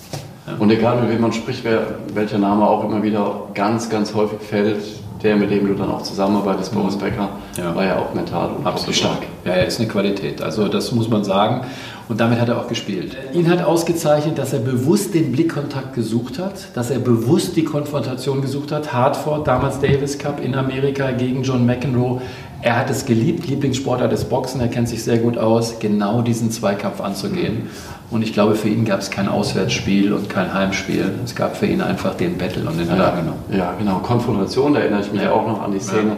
Und 0.59 0.69
egal 0.69 1.01
mit 1.01 1.09
wem 1.09 1.21
man 1.21 1.33
spricht, 1.33 1.63
wer, 1.63 1.81
welcher 2.13 2.37
Name 2.37 2.67
auch 2.67 2.83
immer 2.83 3.01
wieder 3.01 3.47
ganz, 3.55 3.89
ganz 3.89 4.13
häufig 4.13 4.39
fällt, 4.47 4.77
der, 5.23 5.35
mit 5.37 5.49
dem 5.49 5.65
du 5.67 5.73
dann 5.73 5.89
auch 5.89 6.03
zusammenarbeitest, 6.03 6.71
Boris 6.71 6.95
Becker, 6.97 7.29
Ja. 7.57 7.73
war 7.75 7.83
ja 7.83 7.97
auch 7.97 8.13
mental 8.13 8.51
unglaublich 8.57 8.95
stark. 8.95 9.23
Ja, 9.43 9.53
er 9.53 9.65
ist 9.65 9.79
eine 9.79 9.89
Qualität. 9.89 10.39
Also 10.43 10.67
das 10.67 10.91
muss 10.91 11.09
man 11.09 11.23
sagen. 11.23 11.61
Und 12.07 12.19
damit 12.19 12.39
hat 12.39 12.49
er 12.49 12.59
auch 12.59 12.67
gespielt. 12.67 13.17
Ihn 13.33 13.49
hat 13.49 13.63
ausgezeichnet, 13.63 14.37
dass 14.37 14.53
er 14.53 14.59
bewusst 14.59 15.15
den 15.15 15.31
Blickkontakt 15.31 15.95
gesucht 15.95 16.37
hat, 16.37 16.53
dass 16.75 16.91
er 16.91 16.99
bewusst 16.99 17.55
die 17.55 17.63
Konfrontation 17.63 18.41
gesucht 18.41 18.71
hat. 18.71 18.93
Hartford, 18.93 19.47
damals 19.47 19.79
Davis 19.79 20.19
Cup 20.19 20.39
in 20.43 20.53
Amerika 20.53 21.09
gegen 21.09 21.41
John 21.41 21.65
McEnroe. 21.65 22.21
Er 22.65 22.77
hat 22.79 22.89
es 22.89 23.06
geliebt, 23.06 23.45
Lieblingssportart 23.45 24.12
ist 24.12 24.27
Boxen, 24.27 24.59
er 24.59 24.69
kennt 24.69 24.89
sich 24.89 25.03
sehr 25.03 25.19
gut 25.19 25.38
aus, 25.38 25.77
genau 25.77 26.23
diesen 26.23 26.50
Zweikampf 26.50 27.00
anzugehen. 27.00 27.69
Und 28.09 28.23
ich 28.23 28.33
glaube, 28.33 28.56
für 28.56 28.69
ihn 28.69 28.85
gab 28.85 29.01
es 29.01 29.12
kein 29.12 29.27
Auswärtsspiel 29.29 30.12
und 30.12 30.29
kein 30.31 30.51
Heimspiel. 30.51 31.12
Es 31.24 31.36
gab 31.36 31.55
für 31.55 31.67
ihn 31.67 31.79
einfach 31.79 32.15
den 32.15 32.39
Battle 32.39 32.67
und 32.67 32.79
den 32.79 32.89
hat 32.89 32.98
er 32.98 33.13
angenommen. 33.13 33.38
Ja, 33.55 33.75
genau. 33.77 34.00
Konfrontation, 34.00 34.74
da 34.74 34.79
erinnere 34.79 35.01
ich 35.01 35.12
mich 35.12 35.22
Ja. 35.22 35.31
auch 35.34 35.45
noch 35.48 35.62
an 35.62 35.74
die 35.74 35.79
Szene 35.79 36.13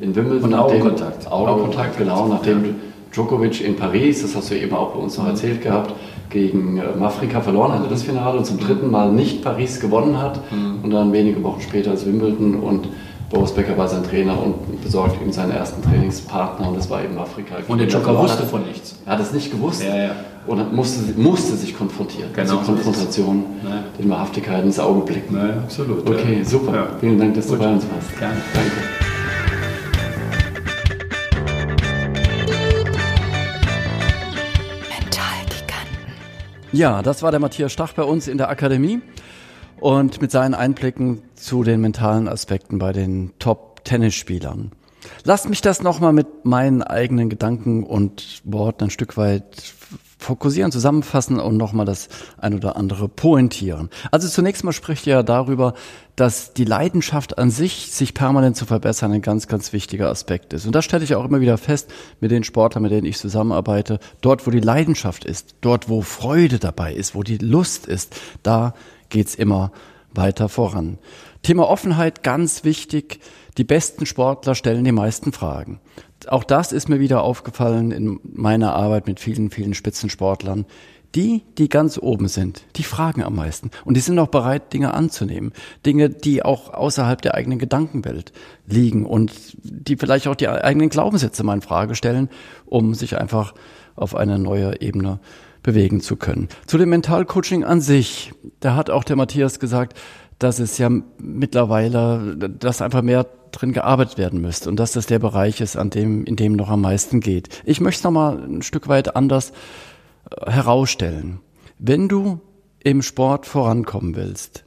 in 0.00 0.12
Wimbledon. 0.16 0.42
Und 0.52 0.54
Augenkontakt. 0.58 1.30
Augenkontakt, 1.30 1.96
genau. 1.96 2.26
Nachdem 2.26 2.64
Ja. 2.64 2.70
Djokovic 3.12 3.60
in 3.64 3.76
Paris, 3.76 4.22
das 4.22 4.34
hast 4.34 4.50
du 4.50 4.56
eben 4.58 4.74
auch 4.74 4.94
bei 4.94 4.98
uns 4.98 5.16
noch 5.18 5.28
erzählt 5.28 5.62
gehabt, 5.62 5.94
gegen 6.30 6.78
äh, 6.78 6.98
Mafrika 6.98 7.40
verloren 7.42 7.74
hatte 7.74 7.88
das 7.88 8.02
Finale 8.02 8.38
und 8.38 8.44
zum 8.44 8.58
dritten 8.58 8.90
Mal 8.90 9.12
nicht 9.12 9.44
Paris 9.44 9.78
gewonnen 9.78 10.20
hat. 10.20 10.40
Und 10.82 10.90
dann 10.90 11.12
wenige 11.12 11.40
Wochen 11.44 11.60
später 11.60 11.92
als 11.92 12.04
Wimbledon 12.06 12.56
und 12.56 12.88
Boris 13.32 13.52
Becker 13.52 13.76
war 13.78 13.88
sein 13.88 14.04
Trainer 14.04 14.38
und 14.40 14.82
besorgt 14.82 15.20
ihm 15.22 15.32
seinen 15.32 15.52
ersten 15.52 15.82
Trainingspartner 15.82 16.68
und 16.68 16.76
das 16.76 16.90
war 16.90 17.02
eben 17.02 17.18
Afrika. 17.18 17.54
Und 17.66 17.78
der 17.78 17.86
er 17.88 17.92
Joker 17.94 18.18
wusste 18.18 18.42
hat. 18.42 18.50
von 18.50 18.62
nichts. 18.66 18.94
Er 19.06 19.12
hat 19.14 19.20
es 19.20 19.32
nicht 19.32 19.50
gewusst 19.50 19.82
Ja, 19.82 19.96
ja. 19.96 20.10
und 20.46 20.74
musste, 20.74 21.18
musste 21.18 21.56
sich 21.56 21.74
konfrontieren. 21.76 22.28
Genau, 22.34 22.42
Diese 22.44 22.54
so 22.56 22.60
ist 22.60 22.78
es. 22.80 22.84
Konfrontation, 22.84 23.44
Ja. 23.64 23.84
den 23.98 24.10
Wahrhaftigkeit 24.10 24.62
ins 24.64 24.78
Auge 24.78 25.00
blicken. 25.00 25.34
Naja, 25.34 25.54
absolut. 25.64 26.06
Okay, 26.08 26.38
ja. 26.40 26.44
super. 26.44 26.74
Ja. 26.74 26.86
Vielen 27.00 27.18
Dank, 27.18 27.34
dass 27.34 27.46
du 27.46 27.52
Gut. 27.52 27.60
bei 27.60 27.72
uns 27.72 27.84
warst. 27.90 28.18
Gerne. 28.18 28.36
Danke. 28.52 28.70
Mentalgiganten. 34.88 36.14
Ja, 36.72 37.02
das 37.02 37.22
war 37.22 37.30
der 37.30 37.40
Matthias 37.40 37.72
Stach 37.72 37.92
bei 37.92 38.02
uns 38.02 38.28
in 38.28 38.38
der 38.38 38.48
Akademie 38.48 39.00
und 39.80 40.20
mit 40.20 40.30
seinen 40.30 40.54
Einblicken 40.54 41.22
zu 41.34 41.62
den 41.62 41.80
mentalen 41.80 42.28
Aspekten 42.28 42.78
bei 42.78 42.92
den 42.92 43.32
Top-Tennisspielern. 43.38 44.72
Lasst 45.24 45.48
mich 45.48 45.60
das 45.60 45.82
nochmal 45.82 46.12
mit 46.12 46.44
meinen 46.44 46.82
eigenen 46.82 47.28
Gedanken 47.28 47.84
und 47.84 48.42
Worten 48.44 48.84
ein 48.84 48.90
Stück 48.90 49.16
weit 49.16 49.74
fokussieren, 50.22 50.72
zusammenfassen 50.72 51.38
und 51.40 51.56
nochmal 51.56 51.84
das 51.84 52.08
ein 52.38 52.54
oder 52.54 52.76
andere 52.76 53.08
pointieren. 53.08 53.90
Also 54.10 54.28
zunächst 54.28 54.64
mal 54.64 54.72
spricht 54.72 55.06
ihr 55.06 55.14
ja 55.14 55.22
darüber, 55.22 55.74
dass 56.16 56.54
die 56.54 56.64
Leidenschaft 56.64 57.38
an 57.38 57.50
sich, 57.50 57.90
sich 57.90 58.14
permanent 58.14 58.56
zu 58.56 58.64
verbessern, 58.64 59.12
ein 59.12 59.22
ganz, 59.22 59.48
ganz 59.48 59.72
wichtiger 59.72 60.08
Aspekt 60.08 60.52
ist. 60.52 60.64
Und 60.64 60.74
das 60.74 60.84
stelle 60.84 61.04
ich 61.04 61.14
auch 61.16 61.24
immer 61.24 61.40
wieder 61.40 61.58
fest 61.58 61.90
mit 62.20 62.30
den 62.30 62.44
Sportlern, 62.44 62.82
mit 62.82 62.92
denen 62.92 63.06
ich 63.06 63.18
zusammenarbeite. 63.18 63.98
Dort, 64.20 64.46
wo 64.46 64.50
die 64.50 64.60
Leidenschaft 64.60 65.24
ist, 65.24 65.56
dort, 65.60 65.88
wo 65.88 66.02
Freude 66.02 66.58
dabei 66.58 66.94
ist, 66.94 67.14
wo 67.14 67.22
die 67.22 67.38
Lust 67.38 67.86
ist, 67.86 68.14
da 68.42 68.74
geht's 69.12 69.36
immer 69.36 69.70
weiter 70.12 70.48
voran. 70.48 70.98
Thema 71.42 71.68
Offenheit, 71.68 72.22
ganz 72.22 72.64
wichtig. 72.64 73.20
Die 73.58 73.64
besten 73.64 74.06
Sportler 74.06 74.54
stellen 74.54 74.84
die 74.84 74.92
meisten 74.92 75.32
Fragen. 75.32 75.80
Auch 76.26 76.44
das 76.44 76.72
ist 76.72 76.88
mir 76.88 77.00
wieder 77.00 77.22
aufgefallen 77.22 77.90
in 77.90 78.20
meiner 78.22 78.74
Arbeit 78.74 79.06
mit 79.06 79.20
vielen, 79.20 79.50
vielen 79.50 79.74
Spitzensportlern. 79.74 80.66
Die, 81.14 81.42
die 81.58 81.68
ganz 81.68 81.98
oben 81.98 82.26
sind, 82.26 82.62
die 82.76 82.84
fragen 82.84 83.22
am 83.22 83.34
meisten. 83.34 83.70
Und 83.84 83.98
die 83.98 84.00
sind 84.00 84.18
auch 84.18 84.28
bereit, 84.28 84.72
Dinge 84.72 84.94
anzunehmen. 84.94 85.52
Dinge, 85.84 86.08
die 86.08 86.42
auch 86.42 86.72
außerhalb 86.72 87.20
der 87.20 87.34
eigenen 87.34 87.58
Gedankenwelt 87.58 88.32
liegen 88.66 89.04
und 89.04 89.32
die 89.62 89.96
vielleicht 89.96 90.26
auch 90.26 90.34
die 90.34 90.48
eigenen 90.48 90.88
Glaubenssätze 90.88 91.44
mal 91.44 91.54
in 91.54 91.60
Frage 91.60 91.96
stellen, 91.96 92.30
um 92.64 92.94
sich 92.94 93.18
einfach 93.18 93.52
auf 93.94 94.14
eine 94.14 94.38
neue 94.38 94.80
Ebene 94.80 95.20
bewegen 95.62 96.00
zu 96.00 96.16
können. 96.16 96.48
Zu 96.66 96.78
dem 96.78 96.90
Mentalcoaching 96.90 97.64
an 97.64 97.80
sich, 97.80 98.32
da 98.60 98.74
hat 98.74 98.90
auch 98.90 99.04
der 99.04 99.16
Matthias 99.16 99.60
gesagt, 99.60 99.98
dass 100.38 100.58
es 100.58 100.78
ja 100.78 100.90
mittlerweile, 101.18 102.36
dass 102.36 102.82
einfach 102.82 103.02
mehr 103.02 103.26
drin 103.52 103.72
gearbeitet 103.72 104.18
werden 104.18 104.40
müsste 104.40 104.68
und 104.68 104.76
dass 104.76 104.92
das 104.92 105.06
der 105.06 105.18
Bereich 105.18 105.60
ist, 105.60 105.76
an 105.76 105.90
dem, 105.90 106.24
in 106.24 106.36
dem 106.36 106.54
noch 106.54 106.68
am 106.68 106.80
meisten 106.80 107.20
geht. 107.20 107.48
Ich 107.64 107.80
möchte 107.80 107.98
es 107.98 108.04
nochmal 108.04 108.42
ein 108.42 108.62
Stück 108.62 108.88
weit 108.88 109.14
anders 109.14 109.52
herausstellen. 110.46 111.40
Wenn 111.78 112.08
du 112.08 112.40
im 112.82 113.02
Sport 113.02 113.46
vorankommen 113.46 114.16
willst 114.16 114.64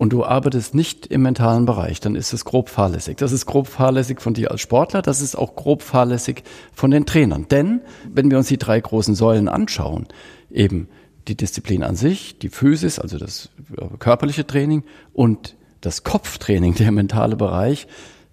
und 0.00 0.14
du 0.14 0.24
arbeitest 0.24 0.74
nicht 0.74 1.08
im 1.08 1.20
mentalen 1.20 1.66
Bereich, 1.66 2.00
dann 2.00 2.16
ist 2.16 2.32
es 2.32 2.46
grob 2.46 2.70
fahrlässig. 2.70 3.18
Das 3.18 3.32
ist 3.32 3.44
grob 3.44 3.68
fahrlässig 3.68 4.22
von 4.22 4.32
dir 4.32 4.50
als 4.50 4.62
Sportler, 4.62 5.02
das 5.02 5.20
ist 5.20 5.36
auch 5.36 5.54
grob 5.54 5.82
fahrlässig 5.82 6.42
von 6.72 6.90
den 6.90 7.04
Trainern. 7.04 7.48
Denn 7.50 7.82
wenn 8.10 8.30
wir 8.30 8.38
uns 8.38 8.48
die 8.48 8.56
drei 8.56 8.80
großen 8.80 9.14
Säulen 9.14 9.46
anschauen, 9.46 10.06
eben 10.50 10.88
die 11.28 11.34
Disziplin 11.34 11.82
an 11.82 11.96
sich, 11.96 12.38
die 12.38 12.48
Physis, 12.48 12.98
also 12.98 13.18
das 13.18 13.50
körperliche 13.98 14.46
Training 14.46 14.84
und 15.12 15.54
das 15.82 16.02
Kopftraining, 16.02 16.74
der 16.76 16.92
mentale 16.92 17.36
Bereich, 17.36 17.86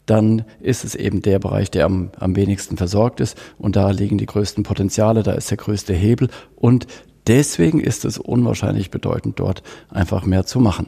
dann 0.06 0.46
ist 0.62 0.86
es 0.86 0.96
eben 0.96 1.22
der 1.22 1.40
Bereich, 1.40 1.70
der 1.70 1.84
am, 1.84 2.12
am 2.18 2.38
wenigsten 2.38 2.78
versorgt 2.78 3.20
ist. 3.20 3.38
Und 3.58 3.76
da 3.76 3.92
liegen 3.92 4.18
die 4.18 4.26
größten 4.26 4.64
Potenziale, 4.64 5.22
da 5.22 5.34
ist 5.34 5.52
der 5.52 5.58
größte 5.58 5.94
Hebel. 5.94 6.30
Und 6.56 6.88
deswegen 7.28 7.82
ist 7.82 8.06
es 8.06 8.18
unwahrscheinlich 8.18 8.90
bedeutend, 8.90 9.42
dort 9.42 9.64
einfach 9.90 10.24
mehr 10.24 10.46
zu 10.46 10.62
machen. 10.62 10.88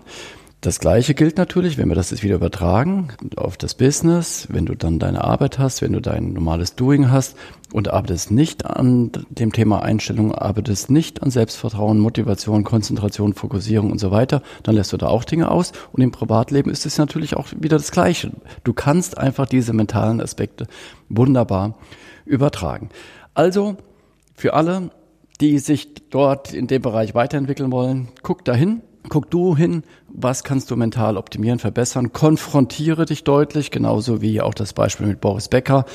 Das 0.61 0.81
Gleiche 0.81 1.13
gilt 1.13 1.37
natürlich, 1.37 1.77
wenn 1.77 1.87
wir 1.87 1.95
das 1.95 2.11
jetzt 2.11 2.21
wieder 2.21 2.35
übertragen 2.35 3.13
auf 3.37 3.55
das 3.55 3.75
Business, 3.75 4.45
wenn 4.51 4.65
du 4.65 4.75
dann 4.75 4.99
deine 4.99 5.23
Arbeit 5.23 5.57
hast, 5.57 5.81
wenn 5.81 5.93
du 5.93 6.01
dein 6.01 6.33
normales 6.33 6.75
Doing 6.75 7.09
hast 7.09 7.37
und 7.71 7.87
arbeitest 7.87 8.31
nicht 8.31 8.65
an 8.65 9.09
dem 9.29 9.53
Thema 9.53 9.83
Einstellung, 9.83 10.35
arbeitest 10.35 10.91
nicht 10.91 11.23
an 11.23 11.31
Selbstvertrauen, 11.31 11.97
Motivation, 11.97 12.65
Konzentration, 12.65 13.35
Fokussierung 13.35 13.89
und 13.89 13.99
so 13.99 14.11
weiter, 14.11 14.41
dann 14.63 14.75
lässt 14.75 14.91
du 14.91 14.97
da 14.97 15.07
auch 15.07 15.23
Dinge 15.23 15.49
aus. 15.49 15.71
Und 15.93 16.01
im 16.01 16.11
Privatleben 16.11 16.69
ist 16.69 16.85
es 16.85 16.97
natürlich 16.97 17.37
auch 17.37 17.47
wieder 17.57 17.77
das 17.77 17.91
Gleiche. 17.91 18.31
Du 18.65 18.73
kannst 18.73 19.17
einfach 19.17 19.45
diese 19.45 19.71
mentalen 19.71 20.19
Aspekte 20.19 20.67
wunderbar 21.07 21.75
übertragen. 22.25 22.89
Also 23.33 23.77
für 24.35 24.55
alle, 24.55 24.91
die 25.39 25.57
sich 25.59 25.93
dort 26.09 26.53
in 26.53 26.67
dem 26.67 26.81
Bereich 26.81 27.15
weiterentwickeln 27.15 27.71
wollen, 27.71 28.09
guck 28.23 28.43
dahin 28.43 28.81
guck 29.07 29.29
du 29.29 29.55
hin, 29.55 29.83
was 30.09 30.43
kannst 30.43 30.71
du 30.71 30.75
mental 30.75 31.17
optimieren, 31.17 31.59
verbessern, 31.59 32.11
konfrontiere 32.11 33.05
dich 33.05 33.23
deutlich, 33.23 33.71
genauso 33.71 34.21
wie 34.21 34.41
auch 34.41 34.53
das 34.53 34.73
Beispiel 34.73 35.07
mit 35.07 35.21
Boris 35.21 35.47
Becker. 35.47 35.85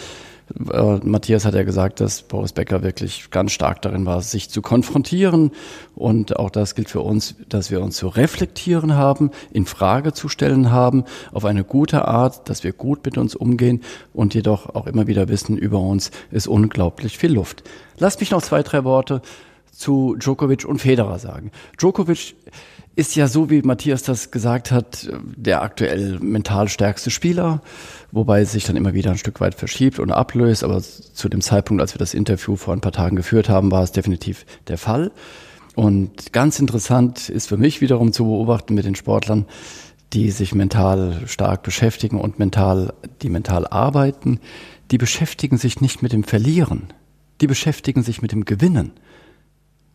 Äh, 0.72 0.98
Matthias 1.02 1.44
hat 1.44 1.54
ja 1.54 1.62
gesagt, 1.62 2.00
dass 2.00 2.22
Boris 2.22 2.52
Becker 2.52 2.82
wirklich 2.82 3.30
ganz 3.30 3.52
stark 3.52 3.80
darin 3.82 4.04
war, 4.04 4.20
sich 4.20 4.50
zu 4.50 4.62
konfrontieren. 4.62 5.52
Und 5.94 6.36
auch 6.36 6.50
das 6.50 6.74
gilt 6.74 6.90
für 6.90 7.00
uns, 7.00 7.34
dass 7.48 7.70
wir 7.70 7.80
uns 7.80 7.96
zu 7.96 8.08
reflektieren 8.08 8.94
haben, 8.94 9.30
in 9.52 9.66
Frage 9.66 10.12
zu 10.12 10.28
stellen 10.28 10.70
haben, 10.70 11.04
auf 11.32 11.44
eine 11.44 11.64
gute 11.64 12.06
Art, 12.06 12.48
dass 12.48 12.62
wir 12.62 12.72
gut 12.72 13.04
mit 13.04 13.16
uns 13.16 13.34
umgehen 13.34 13.82
und 14.12 14.34
jedoch 14.34 14.74
auch 14.74 14.86
immer 14.86 15.06
wieder 15.06 15.28
wissen, 15.28 15.56
über 15.56 15.80
uns 15.80 16.10
ist 16.30 16.46
unglaublich 16.46 17.16
viel 17.16 17.32
Luft. 17.32 17.64
Lass 17.98 18.20
mich 18.20 18.30
noch 18.30 18.42
zwei, 18.42 18.62
drei 18.62 18.84
Worte 18.84 19.22
zu 19.74 20.16
Djokovic 20.16 20.64
und 20.64 20.78
Federer 20.78 21.18
sagen. 21.18 21.50
Djokovic 21.78 22.34
ist 22.96 23.16
ja 23.16 23.26
so, 23.26 23.50
wie 23.50 23.62
Matthias 23.62 24.04
das 24.04 24.30
gesagt 24.30 24.70
hat, 24.70 25.10
der 25.36 25.62
aktuell 25.62 26.20
mental 26.20 26.68
stärkste 26.68 27.10
Spieler, 27.10 27.60
wobei 28.12 28.42
es 28.42 28.52
sich 28.52 28.64
dann 28.64 28.76
immer 28.76 28.94
wieder 28.94 29.10
ein 29.10 29.18
Stück 29.18 29.40
weit 29.40 29.54
verschiebt 29.54 29.98
und 29.98 30.12
ablöst. 30.12 30.62
Aber 30.62 30.80
zu 30.80 31.28
dem 31.28 31.40
Zeitpunkt, 31.40 31.80
als 31.80 31.94
wir 31.94 31.98
das 31.98 32.14
Interview 32.14 32.56
vor 32.56 32.72
ein 32.72 32.80
paar 32.80 32.92
Tagen 32.92 33.16
geführt 33.16 33.48
haben, 33.48 33.72
war 33.72 33.82
es 33.82 33.92
definitiv 33.92 34.46
der 34.68 34.78
Fall. 34.78 35.10
Und 35.74 36.32
ganz 36.32 36.60
interessant 36.60 37.28
ist 37.28 37.48
für 37.48 37.56
mich 37.56 37.80
wiederum 37.80 38.12
zu 38.12 38.24
beobachten 38.24 38.74
mit 38.74 38.84
den 38.84 38.94
Sportlern, 38.94 39.46
die 40.12 40.30
sich 40.30 40.54
mental 40.54 41.22
stark 41.26 41.64
beschäftigen 41.64 42.20
und 42.20 42.38
mental, 42.38 42.94
die 43.22 43.28
mental 43.28 43.66
arbeiten, 43.66 44.38
die 44.92 44.98
beschäftigen 44.98 45.58
sich 45.58 45.80
nicht 45.80 46.02
mit 46.02 46.12
dem 46.12 46.22
Verlieren. 46.22 46.92
Die 47.40 47.48
beschäftigen 47.48 48.04
sich 48.04 48.22
mit 48.22 48.30
dem 48.30 48.44
Gewinnen. 48.44 48.92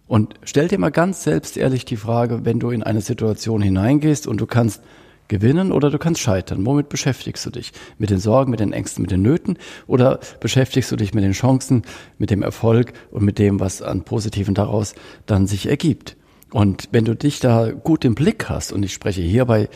Und 0.10 0.34
stell 0.42 0.68
dir 0.68 0.80
mal 0.80 0.90
ganz 0.90 1.22
selbst 1.22 1.56
ehrlich 1.56 1.86
die 1.86 1.96
Frage, 1.96 2.44
wenn 2.44 2.60
du 2.60 2.72
in 2.72 2.82
eine 2.82 3.00
Situation 3.00 3.62
hineingehst 3.62 4.26
und 4.26 4.42
du 4.42 4.48
kannst 4.48 4.82
gewinnen 5.28 5.72
oder 5.72 5.92
du 5.92 6.00
kannst 6.00 6.20
scheitern. 6.20 6.66
Womit 6.66 6.90
beschäftigst 6.90 7.46
du 7.46 7.52
dich? 7.52 7.74
Mit 8.00 8.10
den 8.10 8.18
Sorgen, 8.18 8.50
mit 8.50 8.60
den 8.60 8.74
Ängsten, 8.74 9.04
mit 9.04 9.12
den 9.12 9.22
Nöten? 9.22 9.60
Oder 9.86 10.20
beschäftigst 10.40 10.92
du 10.92 10.96
dich 10.96 11.14
mit 11.14 11.24
den 11.24 11.34
Chancen, 11.34 11.84
mit 12.18 12.32
dem 12.32 12.42
Erfolg 12.42 12.94
und 13.12 13.24
mit 13.24 13.38
dem, 13.38 13.60
was 13.60 13.84
an 13.84 14.02
Positiven 14.02 14.56
daraus 14.56 14.96
dann 15.28 15.46
sich 15.46 15.70
ergibt? 15.70 16.18
Und 16.50 16.90
wenn 16.92 17.06
du 17.06 17.16
dich 17.16 17.40
da 17.40 17.72
gut 17.72 18.04
im 18.04 18.16
Blick 18.16 18.50
hast, 18.50 18.72
und 18.72 18.82
ich 18.82 18.94
spreche 18.94 19.22
hierbei 19.22 19.70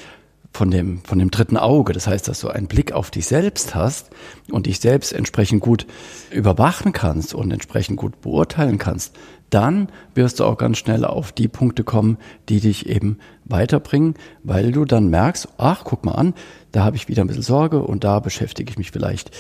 von 0.54 0.70
dem, 0.70 1.04
von 1.04 1.18
dem 1.20 1.32
dritten 1.32 1.58
Auge. 1.58 1.94
Das 1.94 2.08
heißt, 2.08 2.28
dass 2.28 2.40
du 2.40 2.50
einen 2.50 2.68
Blick 2.68 2.92
auf 2.92 3.10
dich 3.10 3.26
selbst 3.26 3.74
hast 3.74 4.12
und 4.52 4.68
dich 4.68 4.80
selbst 4.80 5.12
entsprechend 5.12 5.62
gut 5.62 5.88
überwachen 6.32 6.94
kannst 6.94 7.34
und 7.34 7.52
entsprechend 7.52 7.98
gut 7.98 8.22
beurteilen 8.22 8.78
kannst, 8.78 9.16
dann 9.50 9.90
wirst 10.16 10.40
du 10.40 10.46
auch 10.46 10.58
ganz 10.58 10.78
schnell 10.78 11.06
auf 11.06 11.32
die 11.32 11.48
Punkte 11.48 11.84
kommen, 11.84 12.18
die 12.50 12.60
dich 12.60 12.90
eben 12.90 13.20
weiterbringen, 13.46 14.16
weil 14.44 14.72
du 14.72 14.86
dann 14.86 15.10
merkst, 15.10 15.48
ach, 15.58 15.84
guck 15.84 16.06
mal 16.06 16.14
an, 16.14 16.34
da 16.72 16.84
habe 16.84 16.96
ich 16.96 17.08
wieder 17.08 17.24
ein 17.24 17.28
bisschen 17.28 17.44
Sorge 17.44 17.84
und 17.84 18.04
da 18.04 18.20
beschäftige 18.20 18.72
ich 18.72 18.78
mich 18.78 18.92
vielleicht, 18.92 19.32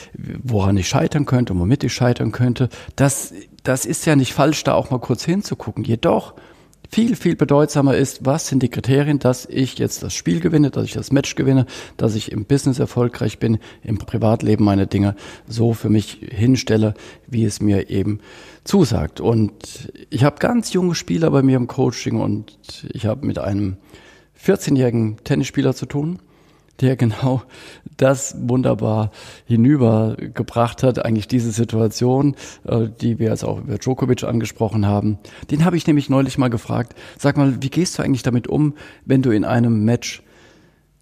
woran 0.44 0.78
ich 0.78 0.88
scheitern 0.88 1.26
könnte 1.26 1.54
und 1.54 1.60
womit 1.60 1.84
ich 1.84 1.94
scheitern 1.94 2.32
könnte. 2.32 2.70
Das, 2.96 3.34
das 3.64 3.86
ist 3.86 4.06
ja 4.06 4.16
nicht 4.16 4.34
falsch, 4.34 4.64
da 4.64 4.74
auch 4.74 4.92
mal 4.92 5.00
kurz 5.00 5.24
hinzugucken. 5.26 5.84
Jedoch 5.84 6.34
viel, 6.90 7.16
viel 7.16 7.36
bedeutsamer 7.36 7.96
ist, 7.96 8.26
was 8.26 8.48
sind 8.48 8.62
die 8.62 8.70
Kriterien, 8.70 9.20
dass 9.20 9.46
ich 9.46 9.78
jetzt 9.78 10.04
das 10.04 10.14
Spiel 10.14 10.40
gewinne, 10.40 10.70
dass 10.72 10.86
ich 10.86 10.94
das 10.94 11.12
Match 11.12 11.36
gewinne, 11.36 11.66
dass 11.98 12.16
ich 12.16 12.32
im 12.32 12.46
Business 12.46 12.80
erfolgreich 12.80 13.40
bin, 13.40 13.60
im 13.84 13.98
Privatleben 13.98 14.64
meine 14.66 14.88
Dinge 14.88 15.16
so 15.48 15.74
für 15.74 15.90
mich 15.90 16.20
hinstelle, 16.30 16.94
wie 17.28 17.46
es 17.46 17.62
mir 17.62 17.90
eben 17.90 18.20
zusagt. 18.64 19.22
Und 19.22 19.92
ich 20.10 20.24
habe 20.24 20.38
ganz 20.40 20.74
junge 20.74 20.96
Spieler 20.96 21.32
bei 21.32 21.42
mir 21.42 21.58
im 21.58 21.68
Coaching 21.68 22.20
und 22.20 22.58
ich 22.94 23.06
habe 23.06 23.26
mit 23.26 23.40
einem 23.40 23.78
14-jährigen 24.40 25.18
Tennisspieler 25.24 25.74
zu 25.74 25.86
tun 25.86 26.20
der 26.84 26.96
genau 26.98 27.42
das 27.98 28.36
wunderbar 28.40 29.12
hinübergebracht 29.46 30.84
hat, 30.84 31.04
eigentlich 31.04 31.28
diese 31.28 31.52
Situation, 31.52 32.36
äh, 32.66 32.88
die 33.02 33.20
wir 33.20 33.30
jetzt 33.30 33.44
auch 33.44 33.60
über 33.60 33.78
Djokovic 33.78 34.24
angesprochen 34.24 34.86
haben. 34.86 35.18
Den 35.50 35.66
habe 35.66 35.78
ich 35.78 35.88
nämlich 35.88 36.10
neulich 36.10 36.38
mal 36.38 36.50
gefragt, 36.50 36.96
sag 37.18 37.38
mal, 37.38 37.62
wie 37.62 37.70
gehst 37.70 37.98
du 37.98 38.04
eigentlich 38.04 38.24
damit 38.24 38.48
um, 38.48 38.76
wenn 39.06 39.22
du 39.22 39.32
in 39.32 39.46
einem 39.46 39.86
Match 39.86 40.22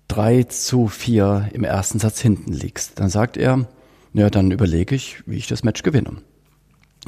drei 0.08 0.44
zu 0.44 0.88
vier 0.88 1.50
im 1.54 1.64
ersten 1.64 2.00
Satz 2.00 2.20
hinten 2.22 2.54
liegst? 2.54 3.00
Dann 3.00 3.10
sagt 3.10 3.38
er, 3.38 3.68
ja, 4.14 4.30
dann 4.30 4.52
überlege 4.52 4.96
ich, 4.96 5.24
wie 5.26 5.38
ich 5.38 5.48
das 5.48 5.64
Match 5.64 5.84
gewinne. 5.84 6.18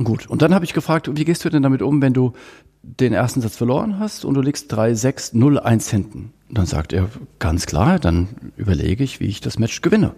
Gut, 0.03 0.27
und 0.27 0.41
dann 0.41 0.55
habe 0.55 0.65
ich 0.65 0.73
gefragt, 0.73 1.09
wie 1.13 1.25
gehst 1.25 1.45
du 1.45 1.49
denn 1.49 1.61
damit 1.61 1.81
um, 1.81 2.01
wenn 2.01 2.13
du 2.13 2.33
den 2.81 3.13
ersten 3.13 3.41
Satz 3.41 3.55
verloren 3.55 3.99
hast 3.99 4.25
und 4.25 4.33
du 4.33 4.41
liegst 4.41 4.71
3, 4.71 4.93
6, 4.93 5.33
0, 5.33 5.59
1 5.59 5.89
hinten. 5.89 6.33
Und 6.53 6.59
dann 6.59 6.65
sagt 6.67 6.93
er, 6.93 7.09
ganz 7.39 7.65
klar, 7.65 7.97
dann 7.97 8.27
überlege 8.57 9.03
ich, 9.03 9.19
wie 9.19 9.25
ich 9.25 9.41
das 9.41 9.57
Match 9.57 9.81
gewinne. 9.81 10.13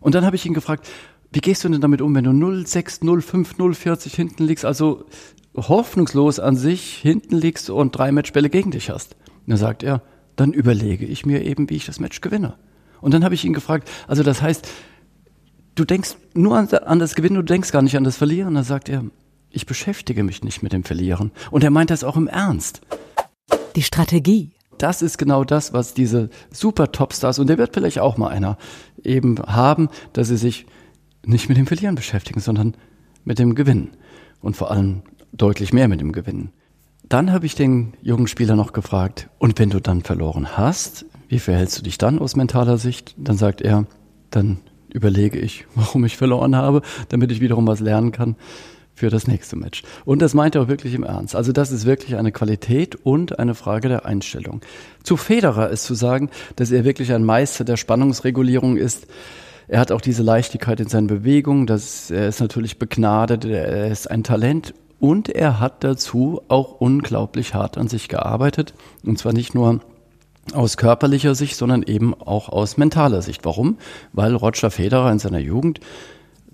Und 0.00 0.16
dann 0.16 0.26
habe 0.26 0.34
ich 0.34 0.44
ihn 0.44 0.54
gefragt, 0.54 0.88
wie 1.30 1.38
gehst 1.38 1.62
du 1.62 1.68
denn 1.68 1.80
damit 1.80 2.02
um, 2.02 2.12
wenn 2.16 2.24
du 2.24 2.32
0, 2.32 2.66
6, 2.66 3.02
0, 3.02 3.22
5, 3.22 3.58
0, 3.58 3.72
40 3.72 4.12
hinten 4.12 4.42
liegst, 4.42 4.64
also 4.64 5.04
hoffnungslos 5.54 6.40
an 6.40 6.56
sich 6.56 6.96
hinten 6.96 7.36
liegst 7.36 7.70
und 7.70 7.96
drei 7.96 8.10
Matchbälle 8.10 8.50
gegen 8.50 8.72
dich 8.72 8.90
hast? 8.90 9.14
Und 9.14 9.50
dann 9.50 9.56
sagt 9.56 9.84
er, 9.84 10.02
dann 10.34 10.52
überlege 10.52 11.06
ich 11.06 11.24
mir 11.24 11.44
eben, 11.44 11.70
wie 11.70 11.76
ich 11.76 11.86
das 11.86 12.00
Match 12.00 12.20
gewinne. 12.22 12.54
Und 13.00 13.14
dann 13.14 13.22
habe 13.22 13.36
ich 13.36 13.44
ihn 13.44 13.52
gefragt, 13.52 13.88
also 14.08 14.24
das 14.24 14.42
heißt, 14.42 14.66
du 15.76 15.84
denkst 15.84 16.16
nur 16.34 16.58
an, 16.58 16.98
das 16.98 17.14
Gewinnen, 17.14 17.36
du 17.36 17.42
denkst 17.42 17.70
gar 17.70 17.82
nicht 17.82 17.96
an 17.96 18.02
das 18.02 18.16
Verlieren. 18.16 18.56
Dann 18.56 18.64
sagt 18.64 18.88
er, 18.88 19.04
ich 19.48 19.66
beschäftige 19.66 20.24
mich 20.24 20.42
nicht 20.42 20.64
mit 20.64 20.72
dem 20.72 20.82
Verlieren. 20.82 21.30
Und 21.52 21.62
er 21.62 21.70
meint 21.70 21.90
das 21.90 22.02
auch 22.02 22.16
im 22.16 22.26
Ernst. 22.26 22.80
Die 23.76 23.82
Strategie. 23.84 24.56
Das 24.78 25.02
ist 25.02 25.18
genau 25.18 25.44
das, 25.44 25.72
was 25.72 25.94
diese 25.94 26.30
super 26.50 26.92
Topstars, 26.92 27.38
und 27.38 27.48
der 27.48 27.58
wird 27.58 27.74
vielleicht 27.74 28.00
auch 28.00 28.16
mal 28.16 28.28
einer, 28.28 28.58
eben 29.02 29.38
haben, 29.38 29.88
dass 30.12 30.28
sie 30.28 30.36
sich 30.36 30.66
nicht 31.24 31.48
mit 31.48 31.58
dem 31.58 31.66
Verlieren 31.66 31.94
beschäftigen, 31.94 32.40
sondern 32.40 32.74
mit 33.24 33.38
dem 33.38 33.54
Gewinnen. 33.54 33.90
Und 34.40 34.56
vor 34.56 34.70
allem 34.70 35.02
deutlich 35.32 35.72
mehr 35.72 35.88
mit 35.88 36.00
dem 36.00 36.12
Gewinnen. 36.12 36.50
Dann 37.04 37.32
habe 37.32 37.46
ich 37.46 37.54
den 37.54 37.94
jungen 38.02 38.26
Spieler 38.26 38.56
noch 38.56 38.72
gefragt, 38.72 39.28
und 39.38 39.58
wenn 39.58 39.70
du 39.70 39.80
dann 39.80 40.02
verloren 40.02 40.56
hast, 40.56 41.06
wie 41.28 41.38
verhältst 41.38 41.78
du 41.78 41.82
dich 41.82 41.98
dann 41.98 42.18
aus 42.18 42.36
mentaler 42.36 42.78
Sicht? 42.78 43.14
Dann 43.16 43.36
sagt 43.36 43.60
er, 43.60 43.86
dann 44.30 44.58
überlege 44.92 45.38
ich, 45.38 45.66
warum 45.74 46.04
ich 46.04 46.16
verloren 46.16 46.56
habe, 46.56 46.82
damit 47.08 47.30
ich 47.32 47.40
wiederum 47.40 47.66
was 47.66 47.80
lernen 47.80 48.12
kann 48.12 48.36
für 48.94 49.10
das 49.10 49.26
nächste 49.26 49.56
Match. 49.56 49.82
Und 50.04 50.22
das 50.22 50.34
meint 50.34 50.54
er 50.54 50.62
auch 50.62 50.68
wirklich 50.68 50.94
im 50.94 51.02
Ernst. 51.02 51.34
Also 51.34 51.52
das 51.52 51.72
ist 51.72 51.86
wirklich 51.86 52.16
eine 52.16 52.32
Qualität 52.32 52.96
und 53.04 53.38
eine 53.38 53.54
Frage 53.54 53.88
der 53.88 54.06
Einstellung. 54.06 54.60
Zu 55.02 55.16
Federer 55.16 55.70
ist 55.70 55.84
zu 55.84 55.94
sagen, 55.94 56.30
dass 56.56 56.70
er 56.70 56.84
wirklich 56.84 57.12
ein 57.12 57.24
Meister 57.24 57.64
der 57.64 57.76
Spannungsregulierung 57.76 58.76
ist. 58.76 59.06
Er 59.68 59.80
hat 59.80 59.92
auch 59.92 60.00
diese 60.00 60.22
Leichtigkeit 60.22 60.80
in 60.80 60.88
seinen 60.88 61.06
Bewegungen. 61.06 61.66
Das, 61.66 62.10
er 62.10 62.28
ist 62.28 62.40
natürlich 62.40 62.78
begnadet. 62.78 63.44
Er 63.44 63.90
ist 63.90 64.10
ein 64.10 64.24
Talent. 64.24 64.74
Und 65.00 65.28
er 65.28 65.58
hat 65.58 65.82
dazu 65.82 66.42
auch 66.48 66.80
unglaublich 66.80 67.54
hart 67.54 67.78
an 67.78 67.88
sich 67.88 68.08
gearbeitet. 68.08 68.74
Und 69.04 69.18
zwar 69.18 69.32
nicht 69.32 69.54
nur 69.54 69.80
aus 70.52 70.76
körperlicher 70.76 71.34
Sicht, 71.34 71.56
sondern 71.56 71.82
eben 71.82 72.14
auch 72.14 72.48
aus 72.48 72.76
mentaler 72.76 73.22
Sicht. 73.22 73.44
Warum? 73.44 73.78
Weil 74.12 74.34
Roger 74.34 74.70
Federer 74.70 75.10
in 75.10 75.18
seiner 75.18 75.38
Jugend 75.38 75.80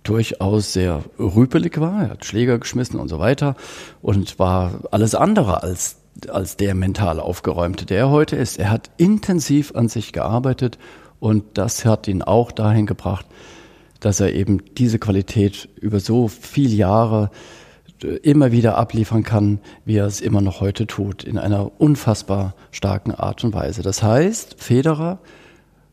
durchaus 0.08 0.72
sehr 0.72 1.02
rüpelig 1.18 1.80
war. 1.80 2.02
Er 2.02 2.10
hat 2.10 2.24
Schläger 2.24 2.58
geschmissen 2.58 2.98
und 2.98 3.08
so 3.08 3.18
weiter 3.18 3.56
und 4.00 4.38
war 4.38 4.80
alles 4.90 5.14
andere 5.14 5.62
als 5.62 5.96
als 6.28 6.56
der 6.56 6.74
mental 6.74 7.20
aufgeräumte, 7.20 7.86
der 7.86 7.98
er 7.98 8.10
heute 8.10 8.34
ist. 8.34 8.58
Er 8.58 8.70
hat 8.70 8.90
intensiv 8.96 9.76
an 9.76 9.88
sich 9.88 10.12
gearbeitet 10.12 10.76
und 11.20 11.44
das 11.54 11.84
hat 11.84 12.08
ihn 12.08 12.22
auch 12.22 12.50
dahin 12.50 12.86
gebracht, 12.86 13.24
dass 14.00 14.18
er 14.18 14.32
eben 14.34 14.62
diese 14.76 14.98
Qualität 14.98 15.68
über 15.80 16.00
so 16.00 16.26
viele 16.26 16.74
Jahre 16.74 17.30
immer 18.22 18.52
wieder 18.52 18.76
abliefern 18.76 19.22
kann, 19.22 19.60
wie 19.84 19.96
er 19.96 20.06
es 20.06 20.20
immer 20.20 20.40
noch 20.40 20.60
heute 20.60 20.86
tut, 20.86 21.24
in 21.24 21.38
einer 21.38 21.80
unfassbar 21.80 22.54
starken 22.70 23.12
Art 23.12 23.42
und 23.44 23.54
Weise. 23.54 23.82
Das 23.82 24.02
heißt, 24.02 24.56
Federer 24.58 25.18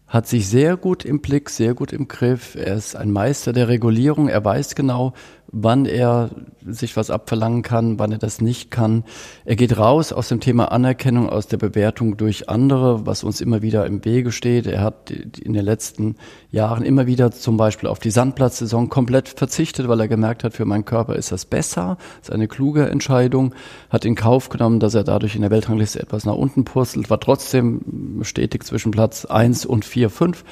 hat 0.08 0.28
sich 0.28 0.48
sehr 0.48 0.78
gut 0.78 1.04
im 1.04 1.20
Blick, 1.20 1.50
sehr 1.50 1.74
gut 1.74 1.92
im 1.92 2.08
Griff. 2.08 2.56
Er 2.56 2.76
ist 2.76 2.96
ein 2.96 3.12
Meister 3.12 3.54
der 3.54 3.68
Regulierung. 3.68 4.28
Er 4.28 4.46
weiß 4.46 4.76
genau, 4.76 5.14
wann 5.52 5.86
er 5.86 6.32
sich 6.66 6.98
was 6.98 7.12
abverlangen 7.12 7.62
kann, 7.62 8.00
wann 8.00 8.12
er 8.12 8.18
das 8.18 8.42
nicht 8.42 8.72
kann. 8.72 9.04
Er 9.46 9.56
geht 9.56 9.78
raus 9.78 10.12
aus 10.12 10.30
dem 10.30 10.40
Thema 10.40 10.72
Anerkennung, 10.72 11.30
aus 11.30 11.48
der 11.48 11.58
Bewertung 11.58 12.18
durch 12.18 12.50
andere, 12.50 13.06
was 13.06 13.24
uns 13.24 13.42
immer 13.42 13.62
wieder 13.62 13.86
im 13.86 14.04
Wege 14.04 14.32
steht. 14.32 14.66
Er 14.66 14.82
hat 14.82 15.12
in 15.12 15.54
den 15.54 15.64
letzten 15.64 16.16
Jahren 16.50 16.84
immer 16.84 17.06
wieder 17.06 17.32
zum 17.32 17.58
Beispiel 17.58 17.88
auf 17.88 18.00
die 18.00 18.12
Sandplatzsaison 18.12 18.90
komplett 18.90 19.30
verzichtet, 19.30 19.88
weil 19.88 20.00
er 20.00 20.08
gemerkt 20.08 20.44
hat, 20.44 20.54
für 20.54 20.66
meinen 20.66 20.86
Körper 20.86 21.16
ist 21.16 21.32
das 21.32 21.46
besser. 21.46 21.98
Ist 22.22 22.32
eine 22.32 22.48
kluge 22.48 22.90
Entscheidung. 22.90 23.54
Hat 23.90 24.06
in 24.06 24.16
Kauf 24.16 24.50
genommen, 24.50 24.80
dass 24.80 24.96
er 24.96 25.04
dadurch 25.04 25.36
in 25.36 25.42
der 25.42 25.52
Weltrangliste 25.52 26.02
etwas 26.02 26.26
nach 26.26 26.36
unten 26.36 26.66
purzelt, 26.66 27.10
war 27.10 27.20
trotzdem 27.20 28.22
stetig 28.24 28.64
zwischen 28.64 28.92
Platz 28.92 29.26
eins 29.26 29.66
und 29.66 29.86
vier, 29.86 30.10
fünf 30.10 30.44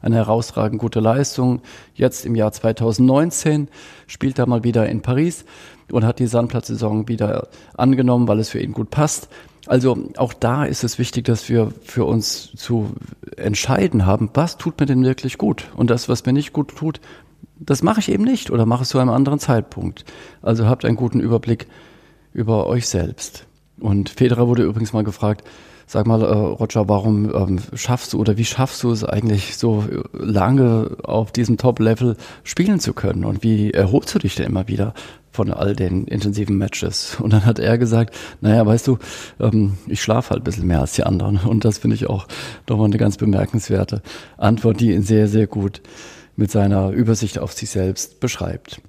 eine 0.00 0.16
herausragend 0.16 0.80
gute 0.80 1.00
Leistung. 1.00 1.60
Jetzt 1.94 2.24
im 2.26 2.34
Jahr 2.34 2.52
2019 2.52 3.68
spielt 4.06 4.38
er 4.38 4.46
mal 4.46 4.64
wieder 4.64 4.88
in 4.88 5.02
Paris 5.02 5.44
und 5.90 6.04
hat 6.04 6.18
die 6.18 6.26
Sandplatzsaison 6.26 7.08
wieder 7.08 7.48
angenommen, 7.76 8.28
weil 8.28 8.38
es 8.38 8.50
für 8.50 8.60
ihn 8.60 8.72
gut 8.72 8.90
passt. 8.90 9.28
Also 9.66 9.98
auch 10.16 10.32
da 10.32 10.64
ist 10.64 10.84
es 10.84 10.98
wichtig, 10.98 11.26
dass 11.26 11.48
wir 11.48 11.72
für 11.82 12.04
uns 12.04 12.52
zu 12.56 12.92
entscheiden 13.36 14.06
haben, 14.06 14.30
was 14.34 14.56
tut 14.56 14.80
mir 14.80 14.86
denn 14.86 15.04
wirklich 15.04 15.36
gut? 15.36 15.68
Und 15.76 15.90
das, 15.90 16.08
was 16.08 16.24
mir 16.24 16.32
nicht 16.32 16.52
gut 16.52 16.74
tut, 16.76 17.00
das 17.58 17.82
mache 17.82 18.00
ich 18.00 18.10
eben 18.10 18.24
nicht 18.24 18.50
oder 18.50 18.66
mache 18.66 18.82
es 18.82 18.88
zu 18.88 18.98
einem 18.98 19.10
anderen 19.10 19.38
Zeitpunkt. 19.38 20.04
Also 20.42 20.66
habt 20.66 20.84
einen 20.84 20.96
guten 20.96 21.20
Überblick 21.20 21.66
über 22.32 22.66
euch 22.66 22.88
selbst. 22.88 23.46
Und 23.80 24.10
Federer 24.10 24.48
wurde 24.48 24.62
übrigens 24.62 24.92
mal 24.92 25.04
gefragt, 25.04 25.46
Sag 25.90 26.06
mal, 26.06 26.20
äh, 26.20 26.26
Roger, 26.26 26.86
warum 26.86 27.34
ähm, 27.34 27.60
schaffst 27.72 28.12
du 28.12 28.18
oder 28.20 28.36
wie 28.36 28.44
schaffst 28.44 28.82
du 28.82 28.92
es 28.92 29.04
eigentlich 29.04 29.56
so 29.56 29.84
lange 30.12 30.98
auf 31.02 31.32
diesem 31.32 31.56
Top-Level 31.56 32.18
spielen 32.44 32.78
zu 32.78 32.92
können? 32.92 33.24
Und 33.24 33.42
wie 33.42 33.70
erholst 33.70 34.14
du 34.14 34.18
dich 34.18 34.34
denn 34.34 34.44
immer 34.44 34.68
wieder 34.68 34.92
von 35.32 35.50
all 35.50 35.74
den 35.74 36.04
intensiven 36.04 36.58
Matches? 36.58 37.16
Und 37.18 37.32
dann 37.32 37.46
hat 37.46 37.58
er 37.58 37.78
gesagt, 37.78 38.14
naja, 38.42 38.66
weißt 38.66 38.86
du, 38.86 38.98
ähm, 39.40 39.78
ich 39.86 40.02
schlafe 40.02 40.28
halt 40.28 40.42
ein 40.42 40.44
bisschen 40.44 40.66
mehr 40.66 40.82
als 40.82 40.92
die 40.92 41.04
anderen. 41.04 41.38
Und 41.38 41.64
das 41.64 41.78
finde 41.78 41.96
ich 41.96 42.06
auch 42.06 42.28
nochmal 42.68 42.88
eine 42.88 42.98
ganz 42.98 43.16
bemerkenswerte 43.16 44.02
Antwort, 44.36 44.80
die 44.80 44.92
ihn 44.92 45.02
sehr, 45.02 45.26
sehr 45.26 45.46
gut 45.46 45.80
mit 46.36 46.50
seiner 46.50 46.90
Übersicht 46.90 47.38
auf 47.38 47.54
sich 47.54 47.70
selbst 47.70 48.20
beschreibt. 48.20 48.82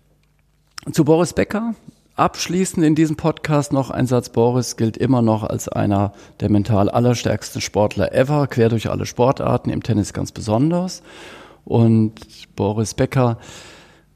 Zu 0.91 1.05
Boris 1.05 1.31
Becker, 1.31 1.75
Abschließend 2.19 2.85
in 2.85 2.95
diesem 2.95 3.15
Podcast 3.15 3.71
noch 3.71 3.91
ein 3.91 4.05
Satz. 4.05 4.27
Boris 4.27 4.75
gilt 4.75 4.97
immer 4.97 5.21
noch 5.21 5.41
als 5.41 5.69
einer 5.69 6.11
der 6.41 6.49
mental 6.49 6.89
allerstärksten 6.89 7.61
Sportler 7.61 8.13
ever, 8.13 8.45
quer 8.47 8.67
durch 8.67 8.89
alle 8.89 9.05
Sportarten, 9.05 9.69
im 9.69 9.83
Tennis 9.83 10.11
ganz 10.11 10.33
besonders. 10.33 11.01
Und 11.63 12.53
Boris 12.57 12.93
Becker 12.93 13.37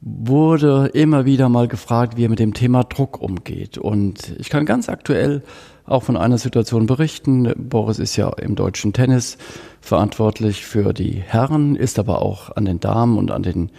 wurde 0.01 0.87
immer 0.87 1.23
wieder 1.23 1.47
mal 1.47 1.69
gefragt, 1.69 2.17
wie 2.17 2.25
er 2.25 2.29
mit 2.29 2.39
dem 2.39 2.53
Thema 2.53 2.83
Druck 2.83 3.21
umgeht. 3.21 3.77
Und 3.77 4.35
ich 4.37 4.49
kann 4.49 4.65
ganz 4.65 4.89
aktuell 4.89 5.41
auch 5.85 6.03
von 6.03 6.17
einer 6.17 6.37
Situation 6.37 6.87
berichten. 6.87 7.53
Boris 7.55 7.99
ist 7.99 8.17
ja 8.17 8.27
im 8.31 8.55
deutschen 8.55 8.91
Tennis 8.91 9.37
verantwortlich 9.79 10.65
für 10.65 10.91
die 10.91 11.23
Herren, 11.25 11.77
ist 11.77 11.97
aber 11.99 12.21
auch 12.21 12.53
an 12.53 12.65
den 12.65 12.81
Damen 12.81 13.17
und 13.17 13.31
an 13.31 13.43
den 13.43 13.71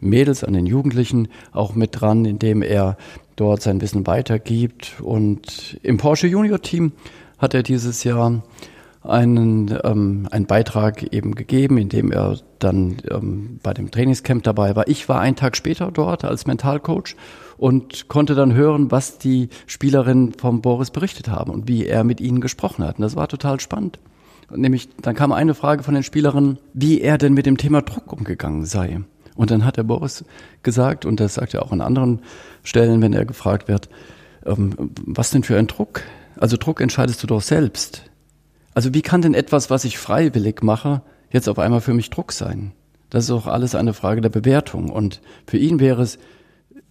Mädels, 0.00 0.44
an 0.44 0.52
den 0.52 0.66
Jugendlichen 0.66 1.28
auch 1.52 1.74
mit 1.74 2.00
dran, 2.00 2.24
indem 2.24 2.62
er 2.62 2.96
dort 3.40 3.62
sein 3.62 3.80
Wissen 3.80 4.06
weitergibt. 4.06 5.00
Und 5.00 5.78
im 5.82 5.96
Porsche 5.96 6.26
Junior 6.26 6.60
Team 6.60 6.92
hat 7.38 7.54
er 7.54 7.62
dieses 7.62 8.04
Jahr 8.04 8.42
einen, 9.02 9.78
ähm, 9.82 10.28
einen 10.30 10.46
Beitrag 10.46 11.02
eben 11.12 11.34
gegeben, 11.34 11.78
in 11.78 11.88
dem 11.88 12.12
er 12.12 12.38
dann 12.58 12.98
ähm, 13.10 13.58
bei 13.62 13.72
dem 13.72 13.90
Trainingscamp 13.90 14.42
dabei 14.42 14.76
war. 14.76 14.88
Ich 14.88 15.08
war 15.08 15.20
einen 15.20 15.36
Tag 15.36 15.56
später 15.56 15.90
dort 15.90 16.24
als 16.24 16.46
Mentalcoach 16.46 17.16
und 17.56 18.08
konnte 18.08 18.34
dann 18.34 18.52
hören, 18.52 18.90
was 18.90 19.18
die 19.18 19.48
Spielerinnen 19.66 20.34
vom 20.34 20.60
Boris 20.60 20.90
berichtet 20.90 21.28
haben 21.28 21.50
und 21.50 21.66
wie 21.66 21.86
er 21.86 22.04
mit 22.04 22.20
ihnen 22.20 22.40
gesprochen 22.40 22.84
hat. 22.84 22.98
Und 22.98 23.02
das 23.02 23.16
war 23.16 23.28
total 23.28 23.58
spannend. 23.60 23.98
Nämlich, 24.54 24.88
dann 25.00 25.14
kam 25.14 25.32
eine 25.32 25.54
Frage 25.54 25.82
von 25.82 25.94
den 25.94 26.02
Spielerinnen, 26.02 26.58
wie 26.74 27.00
er 27.00 27.18
denn 27.18 27.34
mit 27.34 27.46
dem 27.46 27.56
Thema 27.56 27.82
Druck 27.82 28.12
umgegangen 28.12 28.66
sei. 28.66 29.00
Und 29.34 29.50
dann 29.50 29.64
hat 29.64 29.76
der 29.76 29.82
Boris 29.84 30.24
gesagt, 30.62 31.04
und 31.04 31.20
das 31.20 31.34
sagt 31.34 31.54
er 31.54 31.62
auch 31.62 31.72
an 31.72 31.80
anderen 31.80 32.20
Stellen, 32.62 33.00
wenn 33.02 33.12
er 33.12 33.24
gefragt 33.24 33.68
wird, 33.68 33.88
ähm, 34.44 34.74
was 35.04 35.30
denn 35.30 35.42
für 35.42 35.58
ein 35.58 35.66
Druck? 35.66 36.02
Also 36.38 36.56
Druck 36.56 36.80
entscheidest 36.80 37.22
du 37.22 37.26
doch 37.26 37.42
selbst. 37.42 38.10
Also 38.74 38.94
wie 38.94 39.02
kann 39.02 39.22
denn 39.22 39.34
etwas, 39.34 39.70
was 39.70 39.84
ich 39.84 39.98
freiwillig 39.98 40.62
mache, 40.62 41.02
jetzt 41.30 41.48
auf 41.48 41.58
einmal 41.58 41.80
für 41.80 41.94
mich 41.94 42.10
Druck 42.10 42.32
sein? 42.32 42.72
Das 43.10 43.24
ist 43.24 43.30
auch 43.30 43.46
alles 43.46 43.74
eine 43.74 43.92
Frage 43.92 44.20
der 44.20 44.28
Bewertung. 44.28 44.88
Und 44.90 45.20
für 45.46 45.58
ihn 45.58 45.80
wäre 45.80 46.02
es 46.02 46.18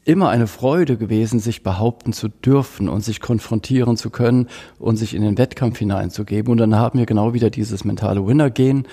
immer 0.03 0.29
eine 0.29 0.47
Freude 0.47 0.97
gewesen, 0.97 1.39
sich 1.39 1.63
behaupten 1.63 2.13
zu 2.13 2.29
dürfen 2.29 2.89
und 2.89 3.01
sich 3.03 3.21
konfrontieren 3.21 3.95
zu 3.95 4.09
können 4.09 4.47
und 4.79 4.97
sich 4.97 5.13
in 5.13 5.21
den 5.21 5.37
Wettkampf 5.37 5.79
hineinzugeben. 5.79 6.51
Und 6.51 6.57
dann 6.57 6.75
haben 6.75 6.99
wir 6.99 7.05
genau 7.05 7.33
wieder 7.33 7.49
dieses 7.49 7.85
mentale 7.85 8.25
Winner-Gehen 8.25 8.87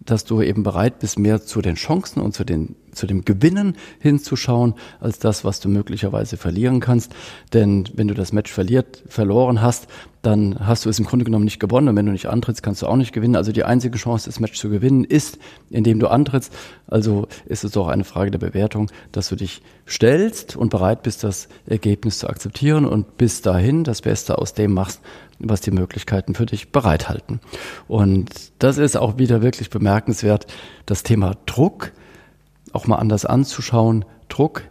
dass 0.00 0.24
du 0.24 0.42
eben 0.42 0.62
bereit 0.62 0.98
bist, 0.98 1.18
mehr 1.18 1.42
zu 1.42 1.62
den 1.62 1.76
Chancen 1.76 2.20
und 2.20 2.34
zu, 2.34 2.44
den, 2.44 2.76
zu 2.92 3.06
dem 3.06 3.24
Gewinnen 3.24 3.76
hinzuschauen, 3.98 4.74
als 5.00 5.18
das, 5.18 5.44
was 5.44 5.60
du 5.60 5.68
möglicherweise 5.68 6.36
verlieren 6.36 6.80
kannst. 6.80 7.14
Denn 7.52 7.88
wenn 7.94 8.08
du 8.08 8.14
das 8.14 8.32
Match 8.32 8.52
verliert, 8.52 9.02
verloren 9.08 9.62
hast, 9.62 9.86
dann 10.20 10.56
hast 10.58 10.84
du 10.84 10.90
es 10.90 10.98
im 10.98 11.04
Grunde 11.04 11.24
genommen 11.24 11.44
nicht 11.44 11.60
gewonnen. 11.60 11.88
Und 11.88 11.96
wenn 11.96 12.06
du 12.06 12.12
nicht 12.12 12.26
antrittst, 12.26 12.62
kannst 12.62 12.82
du 12.82 12.86
auch 12.86 12.96
nicht 12.96 13.12
gewinnen. 13.12 13.36
Also 13.36 13.52
die 13.52 13.64
einzige 13.64 13.98
Chance, 13.98 14.28
das 14.28 14.40
Match 14.40 14.58
zu 14.58 14.68
gewinnen, 14.68 15.04
ist, 15.04 15.38
indem 15.70 15.98
du 15.98 16.08
antrittst. 16.08 16.52
Also 16.86 17.26
ist 17.46 17.64
es 17.64 17.72
doch 17.72 17.88
eine 17.88 18.04
Frage 18.04 18.30
der 18.30 18.38
Bewertung, 18.38 18.90
dass 19.12 19.28
du 19.28 19.36
dich 19.36 19.62
stellst 19.86 20.56
und 20.56 20.70
bereit 20.70 21.02
bist, 21.02 21.24
das 21.24 21.48
Ergebnis 21.66 22.18
zu 22.18 22.28
akzeptieren 22.28 22.84
und 22.86 23.16
bis 23.16 23.42
dahin 23.42 23.84
das 23.84 24.02
Beste 24.02 24.38
aus 24.38 24.54
dem 24.54 24.72
machst, 24.72 25.00
was 25.48 25.60
die 25.60 25.70
Möglichkeiten 25.70 26.34
für 26.34 26.46
dich 26.46 26.72
bereithalten. 26.72 27.40
Und 27.88 28.52
das 28.58 28.78
ist 28.78 28.96
auch 28.96 29.18
wieder 29.18 29.42
wirklich 29.42 29.70
bemerkenswert, 29.70 30.46
das 30.86 31.02
Thema 31.02 31.34
Druck 31.46 31.92
auch 32.72 32.86
mal 32.86 32.96
anders 32.96 33.24
anzuschauen. 33.24 34.04
Druck, 34.28 34.62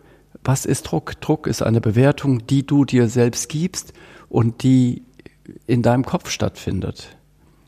was 0.44 0.66
ist 0.66 0.84
Druck? 0.84 1.20
Druck 1.22 1.48
ist 1.48 1.62
eine 1.62 1.82
Bewertung, 1.82 2.46
die 2.48 2.66
du 2.66 2.86
dir 2.86 3.08
selbst 3.08 3.50
gibst 3.50 3.94
und 4.30 4.64
die 4.64 5.04
in 5.68 5.82
deinem 5.82 6.06
Kopf 6.06 6.30
stattfindet. 6.30 7.16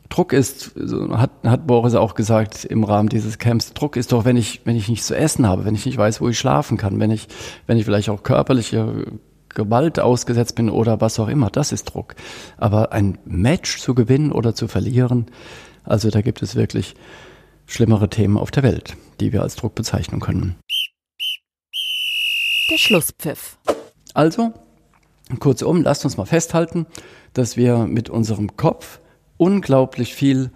Druck 0.08 0.32
ist, 0.32 0.72
hat, 1.10 1.30
hat 1.44 1.66
Boris 1.66 1.94
auch 1.94 2.14
gesagt 2.14 2.64
im 2.64 2.84
Rahmen 2.84 3.08
dieses 3.08 3.38
Camps, 3.38 3.74
Druck 3.74 3.96
ist 3.96 4.12
doch, 4.12 4.24
wenn 4.24 4.36
ich, 4.36 4.60
wenn 4.64 4.76
ich 4.76 4.88
nichts 4.88 5.06
zu 5.06 5.16
essen 5.16 5.46
habe, 5.46 5.64
wenn 5.64 5.74
ich 5.74 5.84
nicht 5.84 5.98
weiß, 5.98 6.20
wo 6.20 6.28
ich 6.28 6.38
schlafen 6.38 6.76
kann, 6.76 7.00
wenn 7.00 7.10
ich, 7.10 7.26
wenn 7.66 7.76
ich 7.76 7.84
vielleicht 7.84 8.08
auch 8.08 8.22
körperliche 8.22 9.04
Gewalt 9.56 9.98
ausgesetzt 9.98 10.54
bin 10.54 10.70
oder 10.70 11.00
was 11.00 11.18
auch 11.18 11.28
immer, 11.28 11.50
das 11.50 11.72
ist 11.72 11.86
Druck. 11.86 12.14
Aber 12.58 12.92
ein 12.92 13.18
Match 13.24 13.80
zu 13.80 13.94
gewinnen 13.94 14.30
oder 14.30 14.54
zu 14.54 14.68
verlieren, 14.68 15.26
also 15.82 16.10
da 16.10 16.20
gibt 16.20 16.42
es 16.42 16.54
wirklich 16.54 16.94
schlimmere 17.66 18.08
Themen 18.08 18.36
auf 18.36 18.52
der 18.52 18.62
Welt, 18.62 18.96
die 19.18 19.32
wir 19.32 19.42
als 19.42 19.56
Druck 19.56 19.74
bezeichnen 19.74 20.20
können. 20.20 20.56
Der 22.70 22.78
Schlusspfiff. 22.78 23.58
Also, 24.14 24.52
kurzum, 25.40 25.82
lasst 25.82 26.04
uns 26.04 26.16
mal 26.16 26.26
festhalten, 26.26 26.86
dass 27.32 27.56
wir 27.56 27.86
mit 27.86 28.10
unserem 28.10 28.56
Kopf 28.56 29.00
unglaublich 29.36 30.14
viel 30.14 30.50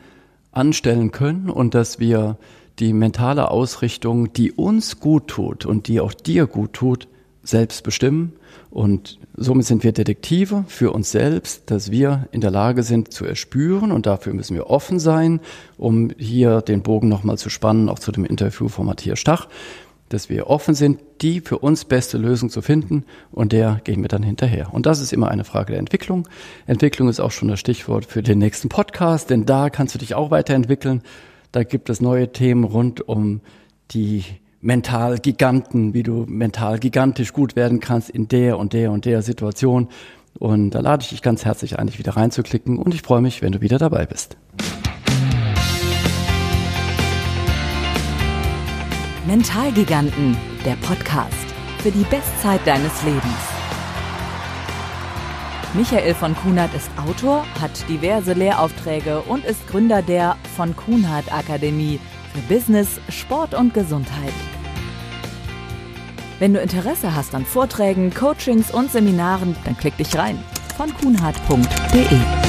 anstellen 0.52 1.10
können 1.10 1.48
und 1.48 1.74
dass 1.74 1.98
wir 1.98 2.36
die 2.78 2.92
mentale 2.92 3.50
Ausrichtung, 3.50 4.32
die 4.32 4.52
uns 4.52 5.00
gut 5.00 5.28
tut 5.28 5.64
und 5.64 5.88
die 5.88 6.00
auch 6.00 6.12
dir 6.12 6.46
gut 6.46 6.72
tut, 6.72 7.08
selbst 7.42 7.82
bestimmen 7.84 8.34
und 8.70 9.18
somit 9.36 9.66
sind 9.66 9.82
wir 9.82 9.92
Detektive 9.92 10.64
für 10.68 10.92
uns 10.92 11.10
selbst, 11.10 11.70
dass 11.70 11.90
wir 11.90 12.28
in 12.32 12.40
der 12.40 12.50
Lage 12.50 12.82
sind 12.82 13.12
zu 13.12 13.24
erspüren 13.24 13.90
und 13.90 14.06
dafür 14.06 14.32
müssen 14.32 14.54
wir 14.54 14.68
offen 14.68 14.98
sein, 14.98 15.40
um 15.76 16.10
hier 16.18 16.60
den 16.60 16.82
Bogen 16.82 17.08
nochmal 17.08 17.38
zu 17.38 17.50
spannen, 17.50 17.88
auch 17.88 17.98
zu 17.98 18.12
dem 18.12 18.24
Interview 18.24 18.68
von 18.68 18.86
Matthias 18.86 19.18
Stach, 19.18 19.48
dass 20.10 20.28
wir 20.28 20.48
offen 20.48 20.74
sind, 20.74 21.00
die 21.22 21.40
für 21.40 21.58
uns 21.58 21.84
beste 21.84 22.18
Lösung 22.18 22.50
zu 22.50 22.62
finden 22.62 23.04
und 23.30 23.52
der 23.52 23.80
gehen 23.84 24.02
wir 24.02 24.08
dann 24.08 24.22
hinterher. 24.22 24.74
Und 24.74 24.86
das 24.86 25.00
ist 25.00 25.12
immer 25.12 25.28
eine 25.28 25.44
Frage 25.44 25.72
der 25.72 25.78
Entwicklung. 25.78 26.28
Entwicklung 26.66 27.08
ist 27.08 27.20
auch 27.20 27.30
schon 27.30 27.48
das 27.48 27.60
Stichwort 27.60 28.04
für 28.04 28.22
den 28.22 28.38
nächsten 28.38 28.68
Podcast, 28.68 29.30
denn 29.30 29.46
da 29.46 29.70
kannst 29.70 29.94
du 29.94 29.98
dich 29.98 30.14
auch 30.14 30.30
weiterentwickeln. 30.30 31.02
Da 31.52 31.64
gibt 31.64 31.90
es 31.90 32.00
neue 32.00 32.32
Themen 32.32 32.64
rund 32.64 33.08
um 33.08 33.40
die 33.92 34.24
Mental-Giganten, 34.62 35.94
wie 35.94 36.02
du 36.02 36.26
mental 36.28 36.78
gigantisch 36.78 37.32
gut 37.32 37.56
werden 37.56 37.80
kannst 37.80 38.10
in 38.10 38.28
der 38.28 38.58
und 38.58 38.74
der 38.74 38.92
und 38.92 39.06
der 39.06 39.22
Situation. 39.22 39.88
Und 40.38 40.70
da 40.70 40.80
lade 40.80 41.02
ich 41.02 41.08
dich 41.08 41.22
ganz 41.22 41.46
herzlich 41.46 41.78
ein, 41.78 41.86
dich 41.86 41.98
wieder 41.98 42.16
reinzuklicken 42.16 42.76
und 42.78 42.94
ich 42.94 43.00
freue 43.00 43.22
mich, 43.22 43.40
wenn 43.40 43.52
du 43.52 43.62
wieder 43.62 43.78
dabei 43.78 44.04
bist. 44.04 44.36
Mentalgiganten, 49.26 50.36
der 50.64 50.76
Podcast 50.86 51.46
für 51.78 51.90
die 51.90 52.04
Bestzeit 52.10 52.60
deines 52.66 53.02
Lebens. 53.02 53.24
Michael 55.72 56.14
von 56.14 56.34
Kunert 56.34 56.74
ist 56.74 56.90
Autor, 56.98 57.46
hat 57.60 57.88
diverse 57.88 58.34
Lehraufträge 58.34 59.20
und 59.20 59.44
ist 59.44 59.66
Gründer 59.68 60.02
der 60.02 60.36
von 60.56 60.74
Kunert 60.76 61.32
Akademie 61.32 62.00
für 62.32 62.54
Business, 62.54 63.00
Sport 63.08 63.54
und 63.54 63.74
Gesundheit. 63.74 64.32
Wenn 66.38 66.54
du 66.54 66.60
Interesse 66.60 67.14
hast 67.14 67.34
an 67.34 67.44
Vorträgen, 67.44 68.12
Coachings 68.14 68.70
und 68.70 68.90
Seminaren, 68.90 69.54
dann 69.64 69.76
klick 69.76 69.96
dich 69.98 70.16
rein 70.16 70.38
von 70.76 70.92
kuhnhardt.de. 70.94 72.39